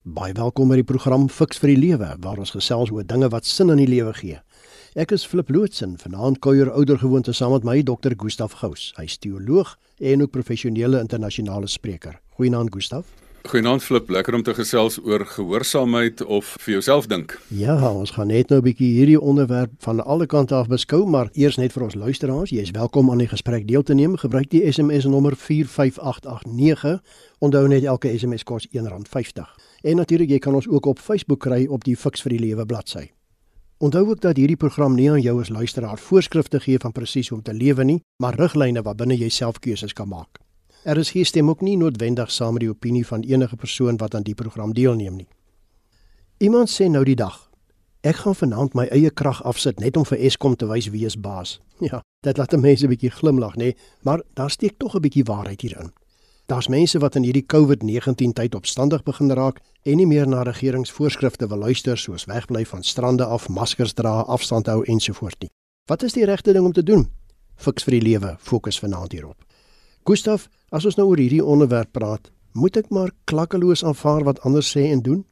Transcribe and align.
Baie 0.00 0.32
welkom 0.32 0.70
by 0.72 0.78
die 0.78 0.84
program 0.88 1.26
Fix 1.28 1.58
vir 1.60 1.74
die 1.74 1.80
Lewe 1.82 2.06
waar 2.24 2.38
ons 2.40 2.54
gesels 2.54 2.88
oor 2.88 3.04
dinge 3.04 3.28
wat 3.28 3.44
sin 3.44 3.68
in 3.68 3.76
die 3.82 3.86
lewe 3.86 4.14
gee. 4.16 4.38
Ek 4.96 5.12
is 5.12 5.26
Flip 5.28 5.50
Lootsen, 5.52 5.98
vanaand 6.00 6.38
kuier 6.40 6.70
oudergewoonte 6.72 7.34
saam 7.36 7.52
met 7.52 7.66
my 7.68 7.82
Dr. 7.84 8.16
Gustaf 8.16 8.54
Gous. 8.62 8.94
Hy's 8.96 9.18
teoloog 9.20 9.74
en 10.00 10.24
ook 10.24 10.32
professionele 10.32 11.02
internasionale 11.04 11.68
spreker. 11.68 12.16
Goeienaand 12.40 12.72
Gustaf. 12.72 13.12
Goeienaand 13.44 13.84
Flip, 13.84 14.08
lekker 14.08 14.38
om 14.40 14.42
te 14.42 14.54
gesels 14.56 14.96
oor 15.04 15.26
gehoorsaamheid 15.34 16.24
of 16.24 16.56
vir 16.64 16.78
jouself 16.78 17.10
dink. 17.12 17.36
Ja, 17.52 17.76
ons 17.92 18.16
gaan 18.16 18.32
net 18.32 18.48
nou 18.48 18.60
'n 18.60 18.64
bietjie 18.64 18.96
hierdie 18.96 19.20
onderwerp 19.20 19.72
van 19.84 20.00
alle 20.00 20.26
kante 20.26 20.54
af 20.54 20.68
beskou, 20.68 21.06
maar 21.06 21.28
eers 21.34 21.56
net 21.56 21.72
vir 21.72 21.82
ons 21.82 21.94
luisteraars, 21.94 22.50
jy 22.50 22.62
is 22.62 22.70
welkom 22.70 23.10
aan 23.10 23.18
die 23.18 23.28
gesprek 23.28 23.68
deel 23.68 23.82
te 23.82 23.94
neem. 23.94 24.16
Gebruik 24.16 24.48
die 24.48 24.72
SMS 24.72 25.04
nommer 25.04 25.36
45889. 25.36 27.02
Onthou 27.38 27.68
net 27.68 27.84
elke 27.84 28.18
SMS 28.18 28.44
kos 28.44 28.66
R1.50. 28.72 29.69
En 29.82 29.96
natuurlik 29.96 30.28
jy 30.28 30.38
kan 30.38 30.54
ons 30.54 30.68
ook 30.68 30.86
op 30.86 30.98
Facebook 30.98 31.40
kry 31.40 31.66
op 31.66 31.84
die 31.84 31.96
Fix 31.96 32.22
vir 32.22 32.36
die 32.36 32.40
Lewe 32.40 32.66
bladsy. 32.66 33.10
Onthou 33.80 34.10
ook 34.10 34.20
dat 34.20 34.36
hierdie 34.36 34.56
program 34.60 34.94
nie 34.94 35.10
aan 35.10 35.22
jou 35.24 35.38
as 35.40 35.48
luisteraar 35.48 35.98
voorskrifte 35.98 36.60
gee 36.60 36.78
van 36.78 36.92
presies 36.92 37.28
hoe 37.28 37.38
om 37.38 37.44
te 37.44 37.54
lewe 37.54 37.84
nie, 37.84 38.00
maar 38.20 38.36
riglyne 38.36 38.82
waarbinne 38.82 39.16
jy 39.16 39.28
self 39.32 39.58
keuses 39.58 39.92
kan 39.96 40.08
maak. 40.08 40.42
Er 40.84 40.98
is 41.00 41.10
hier 41.10 41.26
stem 41.26 41.48
ook 41.48 41.60
nie 41.60 41.76
noodwendig 41.76 42.30
saam 42.30 42.52
met 42.52 42.60
die 42.60 42.68
opinie 42.70 43.06
van 43.06 43.24
enige 43.24 43.56
persoon 43.56 43.96
wat 43.96 44.14
aan 44.14 44.22
die 44.22 44.34
program 44.34 44.74
deelneem 44.76 45.16
nie. 45.16 45.28
Iemand 46.38 46.68
sê 46.68 46.88
nou 46.88 47.04
die 47.04 47.16
dag: 47.16 47.50
"Ek 48.00 48.16
gaan 48.16 48.34
vanaand 48.34 48.74
my 48.74 48.84
eie 48.84 49.10
krag 49.10 49.42
afsit 49.44 49.80
net 49.80 49.96
om 49.96 50.04
vir 50.04 50.18
Eskom 50.18 50.56
te 50.56 50.66
wys 50.66 50.88
wie 50.88 51.06
is 51.06 51.20
baas." 51.20 51.60
Ja, 51.80 52.02
dit 52.20 52.36
laat 52.36 52.56
mense 52.56 52.84
'n 52.84 52.88
bietjie 52.88 53.10
glimlag, 53.10 53.56
nê, 53.56 53.76
maar 54.02 54.22
daar 54.34 54.50
steek 54.50 54.78
tog 54.78 54.94
'n 54.94 55.00
bietjie 55.00 55.24
waarheid 55.24 55.60
hierin. 55.60 55.92
Daar's 56.50 56.68
mense 56.68 56.98
wat 56.98 57.14
in 57.14 57.22
hierdie 57.22 57.46
COVID-19 57.46 58.32
tyd 58.34 58.54
opstandig 58.58 59.04
begin 59.06 59.30
raak 59.30 59.60
en 59.86 60.00
nie 60.00 60.06
meer 60.06 60.26
na 60.26 60.42
regeringsvoorskrifte 60.42 61.46
wil 61.46 61.62
luister 61.62 61.98
soos 61.98 62.24
wegbly 62.26 62.64
van 62.66 62.82
strande 62.82 63.24
af, 63.24 63.46
maskers 63.48 63.94
dra, 63.94 64.24
afstand 64.26 64.66
hou 64.66 64.82
ensovoorts 64.82 65.38
nie. 65.44 65.50
Wat 65.86 66.02
is 66.02 66.16
die 66.18 66.26
regte 66.26 66.50
ding 66.52 66.66
om 66.66 66.72
te 66.74 66.82
doen? 66.82 67.06
Fiks 67.54 67.86
vir 67.86 67.94
die 67.94 68.02
lewe, 68.02 68.34
fokus 68.42 68.80
vanaand 68.82 69.14
hierop. 69.14 69.38
Gustaf, 70.02 70.48
as 70.74 70.88
ons 70.90 70.98
nou 70.98 71.06
oor 71.12 71.22
hierdie 71.22 71.44
onderwerp 71.44 71.92
praat, 71.94 72.32
moet 72.58 72.82
ek 72.82 72.90
maar 72.90 73.14
klakkeloos 73.30 73.84
aanvaar 73.86 74.26
wat 74.26 74.42
ander 74.42 74.66
sê 74.66 74.88
en 74.90 75.06
doen? 75.06 75.22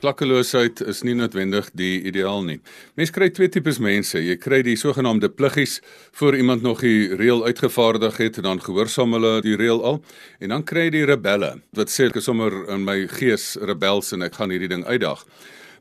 Klakkeloosheid 0.00 0.80
is 0.88 1.02
nie 1.04 1.12
noodwendig 1.12 1.66
die 1.76 1.98
ideaal 2.08 2.40
nie. 2.46 2.56
Mense 2.96 3.12
kry 3.12 3.26
twee 3.36 3.50
tipes 3.52 3.76
mense. 3.84 4.16
Jy 4.16 4.38
kry 4.40 4.62
die 4.64 4.78
sogenaamde 4.80 5.28
pluggies 5.28 5.80
voor 6.16 6.38
iemand 6.38 6.64
nog 6.64 6.80
die 6.80 7.10
reël 7.20 7.44
uitgevaardig 7.44 8.16
het 8.16 8.40
en 8.40 8.48
dan 8.48 8.62
gehoorsaam 8.64 9.12
hulle 9.18 9.34
die 9.44 9.58
reël 9.60 9.84
al. 9.84 10.00
En 10.40 10.54
dan 10.56 10.64
kry 10.64 10.86
jy 10.88 10.94
die 10.94 11.06
rebelle 11.10 11.52
wat 11.76 11.92
sê 11.92 12.08
ek 12.08 12.16
is 12.22 12.30
sommer 12.30 12.62
in 12.72 12.86
my 12.88 13.02
gees 13.12 13.58
rebels 13.60 14.14
en 14.16 14.24
ek 14.24 14.40
gaan 14.40 14.54
hierdie 14.54 14.72
ding 14.72 14.86
uitdag. 14.88 15.26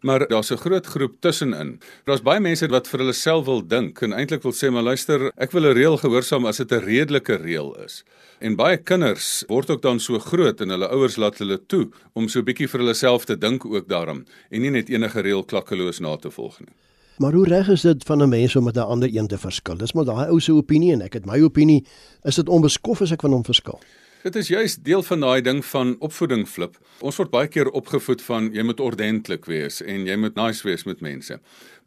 Maar 0.02 0.28
daar's 0.28 0.52
'n 0.52 0.58
groot 0.58 0.86
groep 0.86 1.16
tussenin. 1.20 1.80
Daar's 2.06 2.22
baie 2.22 2.40
mense 2.40 2.68
wat 2.68 2.88
vir 2.88 3.00
hulle 3.00 3.14
self 3.14 3.46
wil 3.46 3.68
dink 3.68 4.02
en 4.02 4.14
eintlik 4.14 4.44
wil 4.44 4.54
sê 4.54 4.72
maar 4.72 4.84
luister, 4.84 5.32
ek 5.38 5.52
wil 5.52 5.66
'n 5.66 5.74
reël 5.74 5.98
gehoorsaam 5.98 6.46
as 6.46 6.58
dit 6.58 6.72
'n 6.72 6.84
redelike 6.86 7.36
reël 7.36 7.76
is. 7.86 8.04
En 8.40 8.56
baie 8.56 8.78
kinders 8.78 9.44
word 9.48 9.70
ook 9.70 9.82
dan 9.82 10.00
so 10.00 10.20
groot 10.20 10.62
en 10.62 10.70
hulle 10.70 10.88
ouers 10.88 11.16
laat 11.16 11.38
hulle 11.38 11.60
toe 11.66 11.90
om 12.14 12.28
so 12.28 12.42
bietjie 12.42 12.68
vir 12.68 12.80
hulle 12.80 12.94
self 12.94 13.26
te 13.26 13.38
dink 13.38 13.66
ook 13.66 13.88
daarom 13.88 14.26
en 14.50 14.62
nie 14.62 14.72
net 14.72 14.90
enige 14.90 15.22
reël 15.22 15.44
klakkeloos 15.44 16.00
na 16.00 16.16
te 16.16 16.32
volg 16.32 16.60
nie. 16.60 16.76
Maar 17.20 17.34
hoe 17.34 17.48
reg 17.48 17.68
is 17.68 17.82
dit 17.82 18.04
van 18.04 18.22
'n 18.22 18.30
mens 18.30 18.56
om 18.56 18.64
met 18.64 18.76
'n 18.76 18.80
ander 18.80 19.10
een 19.16 19.28
te 19.28 19.38
verskil? 19.38 19.78
Dis 19.78 19.94
maar 19.94 20.06
daai 20.06 20.30
ou 20.30 20.40
se 20.40 20.54
opinie 20.54 20.94
en 20.94 21.02
ek 21.02 21.14
het 21.14 21.26
my 21.26 21.42
opinie. 21.42 21.86
Is 22.24 22.36
dit 22.36 22.50
onbeskof 22.50 23.02
as 23.02 23.12
ek 23.12 23.22
van 23.22 23.32
hom 23.32 23.44
verskil? 23.44 23.80
Dit 24.20 24.36
is 24.36 24.50
juist 24.52 24.82
deel 24.84 25.00
van 25.08 25.22
daai 25.24 25.42
ding 25.42 25.62
van 25.66 25.94
opvoeding 26.04 26.42
flip. 26.44 26.74
Ons 27.00 27.16
word 27.22 27.30
baie 27.32 27.48
keer 27.48 27.70
opgevoed 27.72 28.20
van 28.26 28.50
jy 28.52 28.66
moet 28.68 28.82
ordentlik 28.84 29.46
wees 29.48 29.78
en 29.80 30.04
jy 30.10 30.18
moet 30.20 30.36
nice 30.36 30.66
wees 30.68 30.84
met 30.84 31.00
mense. 31.00 31.38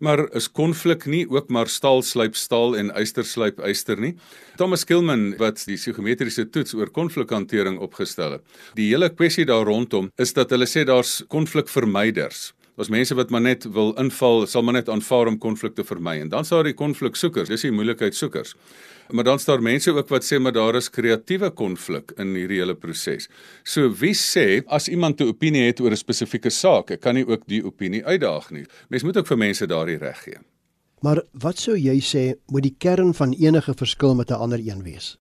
Maar 0.00 0.22
is 0.40 0.48
konflik 0.48 1.04
nie 1.04 1.26
ook 1.28 1.52
maar 1.52 1.68
staal 1.68 2.00
slyp 2.00 2.38
staal 2.40 2.72
en 2.80 2.88
yster 2.96 3.28
slyp 3.28 3.60
yster 3.68 4.00
nie? 4.00 4.14
Thomas 4.56 4.86
Kilman 4.88 5.34
wat 5.42 5.60
die 5.68 5.76
psigometriese 5.76 6.46
toets 6.48 6.72
oor 6.72 6.88
konflikhantering 6.88 7.76
opgestel 7.84 8.38
het. 8.38 8.48
Die 8.80 8.88
hele 8.94 9.12
kwessie 9.12 9.44
daar 9.44 9.68
rondom 9.68 10.08
is 10.16 10.32
dat 10.32 10.56
hulle 10.56 10.70
sê 10.70 10.86
daar's 10.88 11.18
konflikvermyders. 11.28 12.54
Ons 12.82 12.90
mense 12.90 13.14
wat 13.14 13.30
maar 13.30 13.44
net 13.44 13.62
wil 13.70 13.92
inval, 14.00 14.42
sal 14.50 14.64
maar 14.66 14.74
net 14.74 14.88
aanvaar 14.90 15.28
om 15.30 15.36
konflik 15.38 15.76
te 15.76 15.84
vermy 15.86 16.16
en 16.24 16.30
dan 16.32 16.46
sal 16.46 16.64
die 16.66 16.74
konfliksoekers, 16.74 17.52
dis 17.52 17.62
die 17.62 17.70
moeilikheidsoekers. 17.70 18.56
Maar 19.14 19.28
dan 19.28 19.38
staan 19.38 19.62
mense 19.62 19.92
ook 19.94 20.10
wat 20.10 20.26
sê 20.26 20.40
maar 20.42 20.54
daar 20.56 20.78
is 20.80 20.90
kreatiewe 20.90 21.52
konflik 21.54 22.10
in 22.18 22.34
hierdie 22.34 22.58
hele 22.58 22.74
proses. 22.74 23.28
So 23.62 23.92
wie 24.00 24.16
sê 24.18 24.64
as 24.66 24.88
iemand 24.88 25.20
'n 25.20 25.30
opinie 25.30 25.66
het 25.68 25.80
oor 25.80 25.92
'n 25.92 25.96
spesifieke 25.96 26.50
saak, 26.50 26.90
ek 26.90 27.00
kan 27.00 27.14
nie 27.14 27.26
ook 27.26 27.46
die 27.46 27.62
opinie 27.62 28.04
uitdaag 28.04 28.50
nie. 28.50 28.66
Mens 28.88 29.02
moet 29.02 29.16
ook 29.16 29.26
vir 29.26 29.38
mense 29.38 29.66
daardie 29.66 29.98
reg 29.98 30.22
gee. 30.24 30.38
Maar 31.02 31.22
wat 31.32 31.58
sou 31.58 31.76
jy 31.76 32.00
sê 32.00 32.34
moet 32.48 32.62
die 32.62 32.76
kern 32.78 33.14
van 33.14 33.32
enige 33.32 33.74
verskil 33.74 34.14
met 34.14 34.30
'n 34.30 34.42
ander 34.42 34.58
een 34.58 34.82
wees? 34.82 35.21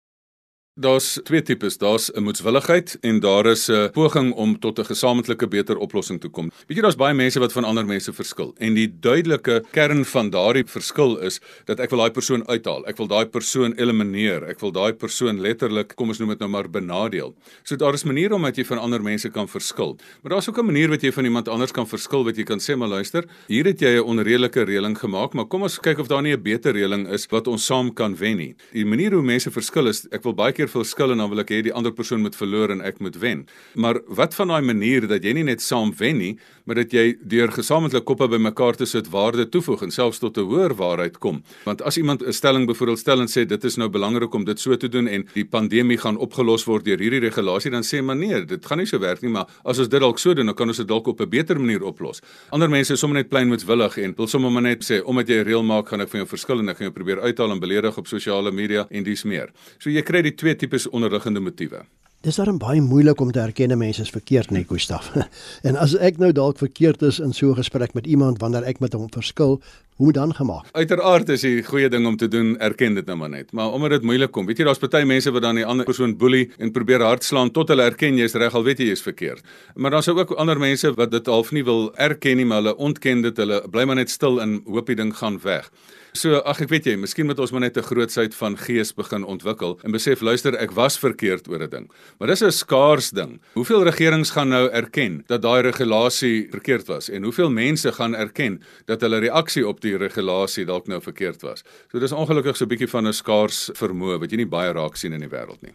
Daar's 0.80 1.18
twee 1.24 1.42
tipes. 1.42 1.76
Daar's 1.78 2.10
'n 2.12 2.22
moetswilligheid 2.22 2.98
en 3.00 3.20
daar 3.20 3.46
is 3.46 3.68
'n 3.68 3.90
poging 3.90 4.32
om 4.32 4.58
tot 4.58 4.78
'n 4.78 4.84
gesamentlike 4.84 5.48
beter 5.48 5.76
oplossing 5.76 6.20
te 6.20 6.28
kom. 6.28 6.50
Weet 6.66 6.76
jy 6.76 6.82
daar's 6.82 6.96
baie 6.96 7.14
mense 7.14 7.38
wat 7.38 7.52
van 7.52 7.64
ander 7.64 7.86
mense 7.86 8.12
verskil 8.12 8.54
en 8.58 8.74
die 8.74 8.92
duidelike 9.00 9.64
kern 9.70 10.04
van 10.04 10.30
daardie 10.30 10.64
verskil 10.64 11.18
is 11.18 11.40
dat 11.64 11.80
ek 11.80 11.90
wil 11.90 11.98
daai 11.98 12.10
persoon 12.10 12.48
uithaal. 12.48 12.86
Ek 12.86 12.96
wil 12.96 13.06
daai 13.06 13.26
persoon 13.26 13.72
elimineer. 13.72 14.44
Ek 14.44 14.60
wil 14.60 14.72
daai 14.72 14.92
persoon 14.92 15.40
letterlik, 15.40 15.96
kom 15.96 16.08
ons 16.08 16.18
noem 16.18 16.28
dit 16.28 16.38
nou 16.38 16.48
maar 16.48 16.70
benadeel. 16.70 17.34
So 17.62 17.76
daar 17.76 17.94
is 17.94 18.04
maniere 18.04 18.34
om 18.34 18.42
dat 18.42 18.56
jy 18.56 18.64
van 18.64 18.78
ander 18.78 19.02
mense 19.02 19.28
kan 19.28 19.48
verskil. 19.48 19.98
Maar 20.22 20.32
daar's 20.32 20.48
ook 20.48 20.58
'n 20.58 20.66
manier 20.66 20.88
wat 20.88 21.02
jy 21.02 21.12
van 21.12 21.24
iemand 21.24 21.48
anders 21.48 21.72
kan 21.72 21.86
verskil 21.86 22.24
wat 22.24 22.36
jy 22.36 22.44
kan 22.44 22.58
sê 22.58 22.76
maar 22.76 22.88
luister, 22.88 23.24
hier 23.48 23.64
het 23.64 23.80
jy 23.80 23.96
'n 23.98 24.02
onredelike 24.02 24.64
reëling 24.64 24.98
gemaak, 24.98 25.34
maar 25.34 25.44
kom 25.44 25.62
ons 25.62 25.78
kyk 25.78 25.98
of 25.98 26.08
daar 26.08 26.22
nie 26.22 26.32
'n 26.32 26.42
beter 26.42 26.72
reëling 26.72 27.08
is 27.08 27.26
wat 27.26 27.46
ons 27.46 27.66
saam 27.66 27.92
kan 27.92 28.16
wen 28.16 28.36
nie. 28.36 28.54
Die 28.72 28.84
manier 28.84 29.12
hoe 29.12 29.22
mense 29.22 29.50
verskil 29.50 29.86
is 29.86 30.06
ek 30.10 30.22
wil 30.22 30.32
baie 30.32 30.52
keer 30.52 30.69
verskil 30.70 31.12
en 31.14 31.18
dan 31.22 31.30
wil 31.30 31.42
ek 31.42 31.50
hê 31.50 31.62
die 31.66 31.74
ander 31.74 31.92
persoon 31.92 32.22
moet 32.24 32.36
verloor 32.38 32.70
en 32.74 32.80
ek 32.86 33.00
moet 33.00 33.18
wen. 33.20 33.46
Maar 33.74 34.00
wat 34.06 34.34
van 34.38 34.48
daai 34.54 34.62
manier 34.62 35.06
dat 35.10 35.24
jy 35.24 35.34
nie 35.36 35.46
net 35.50 35.62
saam 35.62 35.92
wen 35.98 36.18
nie, 36.18 36.32
maar 36.64 36.78
dat 36.84 36.92
jy 36.94 37.16
deur 37.26 37.50
gesamentlike 37.50 38.04
koppe 38.06 38.28
bymekaar 38.30 38.76
te 38.78 38.86
sit 38.86 39.08
waarde 39.10 39.48
toevoeg 39.50 39.82
en 39.86 39.90
selfs 39.90 40.20
tot 40.22 40.38
'n 40.38 40.46
hoër 40.46 40.74
waarheid 40.78 41.18
kom. 41.18 41.42
Want 41.64 41.82
as 41.82 41.96
iemand 41.96 42.22
'n 42.22 42.32
stelling 42.32 42.66
byvoorbeeld 42.66 42.98
stel 42.98 43.20
en 43.20 43.26
sê 43.26 43.46
dit 43.46 43.64
is 43.64 43.76
nou 43.76 43.88
belangrik 43.88 44.34
om 44.34 44.44
dit 44.44 44.60
so 44.60 44.76
te 44.76 44.88
doen 44.88 45.08
en 45.08 45.26
die 45.34 45.44
pandemie 45.44 45.98
gaan 45.98 46.16
opgelos 46.16 46.64
word 46.64 46.84
deur 46.84 46.98
hierdie 46.98 47.20
regulasie, 47.20 47.70
dan 47.70 47.82
sê 47.82 48.02
man 48.02 48.18
nee, 48.18 48.44
dit 48.44 48.66
gaan 48.66 48.78
nie 48.78 48.86
so 48.86 48.98
werk 48.98 49.22
nie, 49.22 49.30
maar 49.30 49.46
as 49.64 49.78
ons 49.78 49.88
dit 49.88 50.00
dalk 50.00 50.18
so 50.18 50.34
doen, 50.34 50.46
dan 50.46 50.54
kan 50.54 50.68
ons 50.68 50.76
dit 50.76 50.88
dalk 50.88 51.06
op 51.06 51.20
'n 51.20 51.28
beter 51.28 51.58
manier 51.60 51.82
oplos. 51.82 52.20
Ander 52.50 52.68
mense 52.68 52.92
is 52.92 53.00
sommer 53.00 53.18
net 53.18 53.28
plain 53.28 53.48
met 53.48 53.64
willig 53.64 53.98
en 53.98 54.14
wil 54.16 54.26
sommer 54.26 54.50
maar 54.50 54.62
net 54.62 54.84
sê 54.84 55.02
omdat 55.04 55.28
jy 55.28 55.42
reël 55.42 55.62
maak, 55.62 55.88
gaan 55.88 56.00
ek 56.00 56.08
van 56.08 56.20
jou 56.20 56.28
verskil 56.28 56.58
en 56.58 56.68
ek 56.68 56.76
gaan 56.76 56.92
jou 56.92 56.94
probeer 56.94 57.20
uithaal 57.20 57.50
en 57.50 57.60
beledig 57.60 57.98
op 57.98 58.06
sosiale 58.06 58.52
media 58.52 58.86
en 58.90 59.02
dis 59.02 59.24
meer. 59.24 59.50
So 59.78 59.90
jy 59.90 60.02
kry 60.02 60.22
die 60.22 60.34
twee 60.34 60.49
tipes 60.56 60.88
onderliggende 60.88 61.40
motiewe. 61.40 61.84
Dis 62.20 62.36
daarom 62.36 62.58
baie 62.60 62.82
moeilik 62.84 63.20
om 63.20 63.30
te 63.32 63.40
erken 63.40 63.78
mense 63.78 64.02
is 64.02 64.10
verkeerd, 64.12 64.50
nee 64.50 64.64
Gustaf. 64.68 65.12
en 65.68 65.76
as 65.76 65.94
ek 65.96 66.18
nou 66.20 66.32
dalk 66.36 66.58
verkeerd 66.60 67.02
is 67.02 67.18
in 67.18 67.32
so 67.32 67.50
'n 67.50 67.56
gesprek 67.56 67.94
met 67.94 68.06
iemand 68.06 68.40
wanneer 68.40 68.62
ek 68.62 68.80
met 68.80 68.92
hom 68.92 69.08
verskil, 69.08 69.60
hoe 70.00 70.08
moet 70.08 70.14
dan 70.14 70.34
gemaak? 70.34 70.68
Uiteraard 70.72 71.28
is 71.28 71.42
die 71.44 71.58
goeie 71.64 71.88
ding 71.92 72.06
om 72.08 72.16
te 72.16 72.28
doen, 72.28 72.54
erken 72.58 72.94
dit 72.96 73.06
nou 73.06 73.18
maar 73.20 73.28
net. 73.28 73.52
Maar 73.52 73.74
omdat 73.76 73.90
dit 73.98 74.06
moeilik 74.08 74.30
kom, 74.32 74.46
weet 74.48 74.62
jy, 74.62 74.64
daar's 74.64 74.80
baie 74.80 75.04
mense 75.04 75.28
wat 75.30 75.44
dan 75.44 75.60
die 75.60 75.66
ander 75.68 75.84
persoon 75.84 76.14
boelie 76.16 76.46
en 76.56 76.72
probeer 76.72 77.04
hardslaan 77.04 77.52
tot 77.52 77.68
hulle 77.68 77.84
erken 77.84 78.16
jy 78.16 78.24
is 78.30 78.36
reg 78.40 78.56
al 78.56 78.64
weet 78.64 78.80
jy 78.80 78.88
jy 78.88 78.96
is 78.96 79.04
verkeerd. 79.04 79.44
Maar 79.76 79.98
daar's 79.98 80.08
ook 80.08 80.32
ander 80.40 80.56
mense 80.58 80.94
wat 80.96 81.12
dit 81.12 81.28
half 81.28 81.52
nie 81.52 81.66
wil 81.68 81.90
erken 82.00 82.40
nie, 82.40 82.48
maar 82.48 82.62
hulle 82.62 82.76
ontken 82.80 83.20
dit, 83.28 83.44
hulle 83.44 83.60
bly 83.68 83.84
maar 83.84 84.00
net 84.00 84.10
stil 84.10 84.40
en 84.40 84.62
hoop 84.64 84.88
die 84.88 84.96
ding 84.96 85.12
gaan 85.20 85.36
weg. 85.44 85.68
So 86.10 86.40
ag 86.42 86.58
ek 86.64 86.72
weet 86.72 86.88
jy, 86.90 86.96
miskien 86.98 87.28
moet 87.28 87.38
ons 87.38 87.52
maar 87.54 87.62
net 87.62 87.76
'n 87.78 87.86
grootsheid 87.86 88.34
van 88.34 88.56
gees 88.58 88.90
begin 88.92 89.22
ontwikkel 89.22 89.78
en 89.84 89.92
besef 89.92 90.20
luister 90.20 90.56
ek 90.58 90.72
was 90.74 90.98
verkeerd 90.98 91.46
oor 91.48 91.62
'n 91.62 91.70
ding. 91.70 91.90
Maar 92.18 92.28
dis 92.28 92.42
'n 92.42 92.50
skaars 92.50 93.10
ding. 93.10 93.40
Hoeveel 93.54 93.84
regerings 93.84 94.30
gaan 94.30 94.48
nou 94.48 94.68
erken 94.70 95.22
dat 95.28 95.42
daai 95.42 95.62
regulasie 95.62 96.48
verkeerd 96.50 96.88
was 96.88 97.08
en 97.10 97.22
hoeveel 97.22 97.50
mense 97.50 97.92
gaan 97.92 98.14
erken 98.14 98.60
dat 98.86 99.00
hulle 99.00 99.20
reaksie 99.20 99.66
op 99.66 99.80
die 99.80 99.89
regulasie 99.98 100.64
dalk 100.64 100.86
nou 100.86 101.00
verkeerd 101.00 101.42
was. 101.42 101.64
So 101.90 101.98
dis 101.98 102.12
ongelukkig 102.12 102.56
so 102.56 102.64
'n 102.64 102.68
bietjie 102.68 102.88
van 102.88 103.06
'n 103.06 103.12
skaars 103.12 103.70
vermoë 103.74 104.20
wat 104.20 104.30
jy 104.30 104.36
nie 104.36 104.46
baie 104.46 104.72
raak 104.72 104.96
sien 104.96 105.12
in 105.12 105.20
die 105.20 105.28
wêreld 105.28 105.62
nie. 105.62 105.72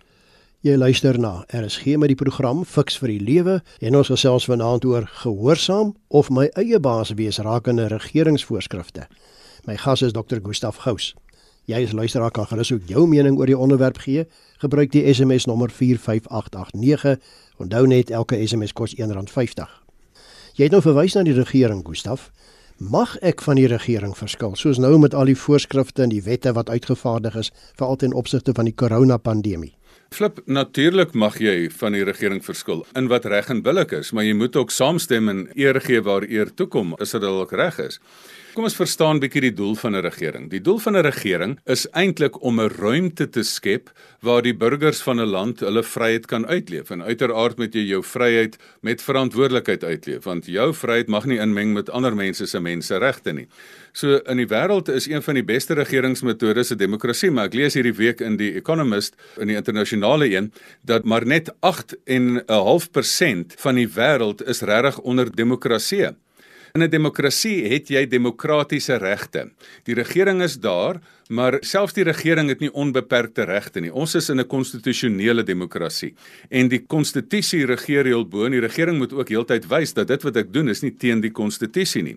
Jy 0.62 0.78
luister 0.78 1.20
na 1.20 1.44
RSG 1.54 1.98
met 1.98 2.10
die 2.10 2.16
program 2.16 2.64
Fix 2.66 2.98
vir 2.98 3.08
die 3.08 3.20
Lewe 3.20 3.62
en 3.82 3.96
ons 3.96 4.08
gesels 4.08 4.46
vanaand 4.46 4.86
oor 4.86 5.06
gehoorsaam 5.22 5.96
of 6.10 6.30
my 6.30 6.50
eie 6.56 6.80
baas 6.80 7.14
wees 7.14 7.38
rakende 7.38 7.88
regeringsvoorskrifte. 7.88 9.06
My 9.68 9.76
gas 9.78 10.02
is 10.02 10.14
Dr. 10.14 10.40
Gustaf 10.42 10.78
Gous. 10.78 11.14
Jy 11.66 11.84
as 11.84 11.94
luisteraar 11.94 12.32
kan 12.32 12.46
gerus 12.46 12.72
ook 12.72 12.86
jou 12.86 13.08
mening 13.10 13.38
oor 13.38 13.50
die 13.50 13.58
onderwerp 13.58 13.98
gee. 13.98 14.26
Gebruik 14.62 14.92
die 14.92 15.14
SMS 15.14 15.46
nommer 15.46 15.70
45889. 15.70 17.18
Onthou 17.58 17.86
net 17.88 18.10
elke 18.10 18.38
SMS 18.48 18.74
kos 18.74 18.94
R1.50. 18.98 19.70
Jy 20.56 20.70
het 20.70 20.72
nou 20.72 20.82
verwys 20.82 21.14
na 21.14 21.24
die 21.26 21.34
regering, 21.34 21.82
Gustaf. 21.86 22.30
Mag 22.76 23.14
ek 23.24 23.40
van 23.40 23.56
die 23.56 23.70
regering 23.72 24.12
verskil 24.20 24.52
soos 24.60 24.76
nou 24.84 24.98
met 25.00 25.14
al 25.16 25.30
die 25.32 25.38
voorskrifte 25.40 26.04
en 26.04 26.12
die 26.12 26.24
wette 26.26 26.52
wat 26.52 26.68
uitgevaardig 26.68 27.38
is 27.40 27.50
vir 27.80 27.86
altyd 27.88 28.10
in 28.10 28.16
opsigte 28.20 28.52
van 28.52 28.68
die 28.68 28.76
koronapandemie? 28.76 29.72
Flip, 30.12 30.42
natuurlik 30.44 31.14
mag 31.16 31.40
jy 31.40 31.70
van 31.72 31.96
die 31.96 32.04
regering 32.04 32.44
verskil 32.44 32.84
in 33.00 33.08
wat 33.08 33.30
reg 33.32 33.48
en 33.48 33.62
billik 33.64 33.96
is, 33.96 34.12
maar 34.12 34.28
jy 34.28 34.34
moet 34.36 34.60
ook 34.60 34.76
saamstem 34.76 35.32
en 35.32 35.46
eer 35.56 35.80
gee 35.80 36.04
waar 36.04 36.28
eer 36.28 36.52
toe 36.52 36.68
kom, 36.68 36.92
as 37.00 37.16
dit 37.16 37.24
dalk 37.24 37.56
reg 37.56 37.80
is. 37.80 38.02
Kom 38.56 38.64
ons 38.64 38.78
verstaan 38.80 39.18
bietjie 39.20 39.42
die 39.50 39.56
doel 39.56 39.74
van 39.76 39.98
'n 39.98 40.02
regering. 40.06 40.46
Die 40.50 40.62
doel 40.64 40.78
van 40.80 40.96
'n 40.96 41.04
regering 41.04 41.60
is 41.66 41.90
eintlik 41.92 42.42
om 42.42 42.62
'n 42.62 42.70
ruimte 42.70 43.30
te 43.30 43.44
skep 43.44 43.92
waar 44.22 44.42
die 44.42 44.56
burgers 44.56 45.02
van 45.02 45.20
'n 45.20 45.28
land 45.28 45.60
hulle 45.60 45.84
vryheid 45.84 46.26
kan 46.26 46.48
uitleef. 46.48 46.90
En 46.90 47.04
uiteraard 47.04 47.58
moet 47.58 47.74
jy 47.74 47.82
jou 47.82 48.04
vryheid 48.04 48.58
met 48.82 49.02
verantwoordelikheid 49.02 49.84
uitleef, 49.84 50.24
want 50.24 50.46
jou 50.46 50.74
vryheid 50.74 51.08
mag 51.08 51.26
nie 51.26 51.38
inmeng 51.38 51.74
met 51.74 51.90
ander 51.90 52.16
mense 52.16 52.46
se 52.46 52.60
menseregte 52.60 53.34
nie. 53.34 53.48
So 53.92 54.22
in 54.26 54.38
die 54.38 54.48
wêreld 54.48 54.88
is 54.88 55.08
een 55.08 55.22
van 55.22 55.34
die 55.34 55.44
beste 55.44 55.74
regeringsmetodes 55.74 56.72
'n 56.72 56.78
demokrasie, 56.78 57.32
maar 57.32 57.46
ek 57.46 57.54
lees 57.54 57.74
hierdie 57.74 57.98
week 57.98 58.22
in 58.22 58.38
die 58.38 58.54
Economist 58.54 59.16
in 59.38 59.48
die 59.48 59.56
internasionale 59.56 60.30
een 60.30 60.54
dat 60.86 61.04
maar 61.04 61.26
net 61.26 61.52
8 61.60 61.96
en 62.06 62.36
'n 62.36 62.44
half 62.48 62.92
persent 62.92 63.54
van 63.58 63.76
die 63.76 63.90
wêreld 63.90 64.48
is 64.48 64.62
regtig 64.62 65.00
onder 65.00 65.36
demokrasie. 65.36 66.16
In 66.76 66.84
'n 66.84 66.90
demokrasie 66.92 67.70
het 67.72 67.88
jy 67.88 68.02
demokratiese 68.06 68.98
regte. 69.00 69.46
Die 69.88 69.96
regering 69.96 70.42
is 70.44 70.60
daar, 70.60 71.00
maar 71.30 71.58
selfs 71.66 71.96
die 71.98 72.04
regering 72.06 72.50
het 72.50 72.60
nie 72.62 72.70
onbeperkte 72.70 73.48
regte 73.50 73.82
nie. 73.82 73.92
Ons 73.94 74.16
is 74.16 74.30
in 74.30 74.40
'n 74.40 74.48
konstitusionele 74.48 75.44
demokrasie 75.44 76.14
en 76.50 76.68
die 76.68 76.86
konstitusie 76.86 77.66
regeer 77.66 78.06
heel 78.06 78.26
bo 78.26 78.46
en 78.46 78.52
die 78.52 78.62
regering 78.62 78.98
moet 78.98 79.14
ook 79.14 79.30
heeltyd 79.30 79.68
wys 79.68 79.94
dat 79.94 80.08
dit 80.08 80.24
wat 80.24 80.36
ek 80.36 80.54
doen 80.54 80.70
is 80.70 80.82
nie 80.82 80.92
teen 80.92 81.22
die 81.22 81.32
konstitusie 81.32 82.04
nie. 82.04 82.16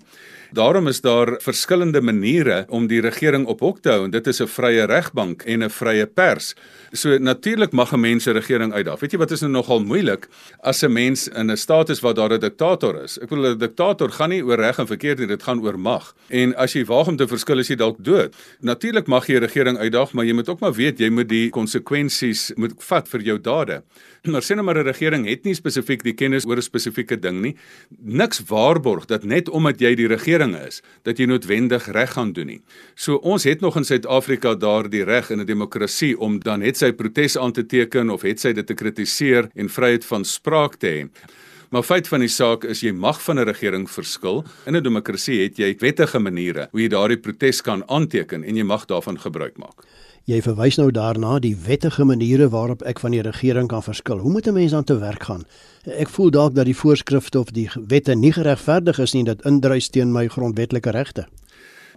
Daarom 0.52 0.88
is 0.88 1.00
daar 1.00 1.40
verskillende 1.40 2.00
maniere 2.00 2.64
om 2.68 2.86
die 2.86 3.00
regering 3.00 3.46
op 3.46 3.60
hok 3.60 3.82
te 3.82 3.90
hou 3.90 4.04
en 4.04 4.10
dit 4.10 4.26
is 4.26 4.40
'n 4.40 4.46
vrye 4.46 4.86
regbank 4.86 5.42
en 5.46 5.62
'n 5.62 5.70
vrye 5.70 6.06
pers. 6.06 6.54
So 6.92 7.18
natuurlik 7.18 7.72
mag 7.72 7.92
'n 7.92 8.00
mens 8.00 8.26
'n 8.26 8.32
regering 8.32 8.72
uitdaag. 8.72 9.00
Weet 9.00 9.12
jy 9.12 9.18
wat 9.18 9.30
is 9.30 9.40
nou 9.40 9.50
nogal 9.50 9.80
moeilik 9.80 10.28
as 10.62 10.82
'n 10.82 10.92
mens 10.92 11.28
in 11.28 11.50
'n 11.50 11.56
staat 11.56 11.88
is 11.90 12.00
waar 12.00 12.14
daar 12.14 12.32
'n 12.32 12.40
diktator 12.40 13.02
is. 13.04 13.18
Ek 13.18 13.28
bedoel 13.28 13.54
'n 13.54 13.58
diktator 13.58 14.10
gaan 14.10 14.30
nie 14.30 14.42
oor 14.42 14.56
reg 14.56 14.78
en 14.78 14.86
verkeerd 14.86 15.18
nie, 15.18 15.26
dit 15.26 15.42
gaan 15.42 15.60
oor 15.60 15.78
mag. 15.78 16.14
En 16.28 16.56
as 16.56 16.72
jy 16.72 16.84
waag 16.84 17.08
om 17.08 17.16
te 17.16 17.26
verskil 17.26 17.58
is 17.58 17.68
jy 17.68 17.76
dalk 17.76 17.96
dood. 17.98 18.34
Natuurlik 18.60 18.97
mag 19.06 19.26
jy 19.26 19.36
'n 19.36 19.40
regering 19.40 19.78
uitdaag, 19.78 20.12
maar 20.12 20.24
jy 20.24 20.32
moet 20.32 20.48
ook 20.48 20.60
maar 20.60 20.72
weet 20.72 20.98
jy 20.98 21.10
moet 21.10 21.28
die 21.28 21.50
konsekwensies 21.50 22.52
moet 22.56 22.72
vat 22.78 23.08
vir 23.08 23.20
jou 23.20 23.38
dade. 23.38 23.82
Maar 24.24 24.42
sê 24.42 24.54
nou 24.54 24.64
maar 24.64 24.78
'n 24.78 24.86
regering 24.86 25.26
het 25.26 25.44
nie 25.44 25.54
spesifiek 25.54 26.02
die 26.02 26.14
kennis 26.14 26.44
oor 26.46 26.56
'n 26.56 26.62
spesifieke 26.62 27.16
ding 27.16 27.40
nie. 27.40 27.56
Niks 28.02 28.40
waarborg 28.48 29.06
dat 29.06 29.24
net 29.24 29.48
omdat 29.48 29.80
jy 29.80 29.94
die 29.94 30.06
regering 30.08 30.56
is, 30.56 30.82
dat 31.04 31.18
jy 31.18 31.26
noodwendig 31.26 31.86
reg 31.92 32.12
gaan 32.12 32.32
doen 32.32 32.46
nie. 32.46 32.60
So 32.94 33.16
ons 33.16 33.44
het 33.44 33.60
nog 33.60 33.76
in 33.76 33.84
Suid-Afrika 33.84 34.54
daardie 34.54 35.04
reg 35.04 35.30
in 35.30 35.40
'n 35.40 35.46
demokrasie 35.46 36.18
om 36.18 36.38
dan 36.38 36.60
het 36.62 36.76
sy 36.76 36.92
protes 36.92 37.36
aan 37.36 37.52
te 37.52 37.66
teken 37.66 38.10
of 38.10 38.22
het 38.22 38.40
sy 38.40 38.52
dit 38.52 38.66
te 38.66 38.74
kritiseer 38.74 39.50
en 39.54 39.68
vryheid 39.68 40.04
van 40.04 40.24
spraak 40.24 40.76
te 40.76 40.86
hê. 40.86 41.08
Maar 41.68 41.82
feit 41.82 42.08
van 42.08 42.22
die 42.24 42.30
saak 42.32 42.62
is 42.64 42.80
jy 42.80 42.94
mag 42.96 43.18
van 43.22 43.38
'n 43.38 43.44
regering 43.44 43.90
verskil. 43.90 44.44
In 44.66 44.76
'n 44.76 44.82
demokrasie 44.82 45.42
het 45.42 45.56
jy 45.56 45.76
wettige 45.78 46.18
maniere 46.18 46.68
hoe 46.70 46.80
jy 46.80 46.88
daardie 46.88 47.18
protes 47.18 47.60
kan 47.60 47.82
aanteken 47.88 48.44
en 48.44 48.56
jy 48.56 48.62
mag 48.62 48.84
daarvan 48.86 49.20
gebruik 49.20 49.58
maak. 49.58 49.84
Jy 50.24 50.42
verwys 50.42 50.76
nou 50.76 50.90
daarna 50.90 51.38
die 51.38 51.56
wettige 51.56 52.04
maniere 52.04 52.48
waarop 52.48 52.82
ek 52.82 52.98
van 53.00 53.10
die 53.10 53.22
regering 53.22 53.68
kan 53.68 53.82
verskil. 53.82 54.18
Hoe 54.18 54.30
moet 54.30 54.46
'n 54.46 54.52
mens 54.52 54.74
aan 54.74 54.84
te 54.84 54.98
werk 54.98 55.22
gaan? 55.22 55.44
Ek 55.84 56.08
voel 56.08 56.30
dalk 56.30 56.54
dat 56.54 56.64
die 56.64 56.76
voorskrifte 56.76 57.38
of 57.40 57.50
die 57.50 57.70
wette 57.88 58.14
nie 58.14 58.32
geregverdig 58.32 58.98
is 58.98 59.12
nie 59.12 59.24
dat 59.24 59.44
indruis 59.44 59.88
teen 59.88 60.12
my 60.12 60.28
grondwetlike 60.28 60.90
regte. 60.90 61.26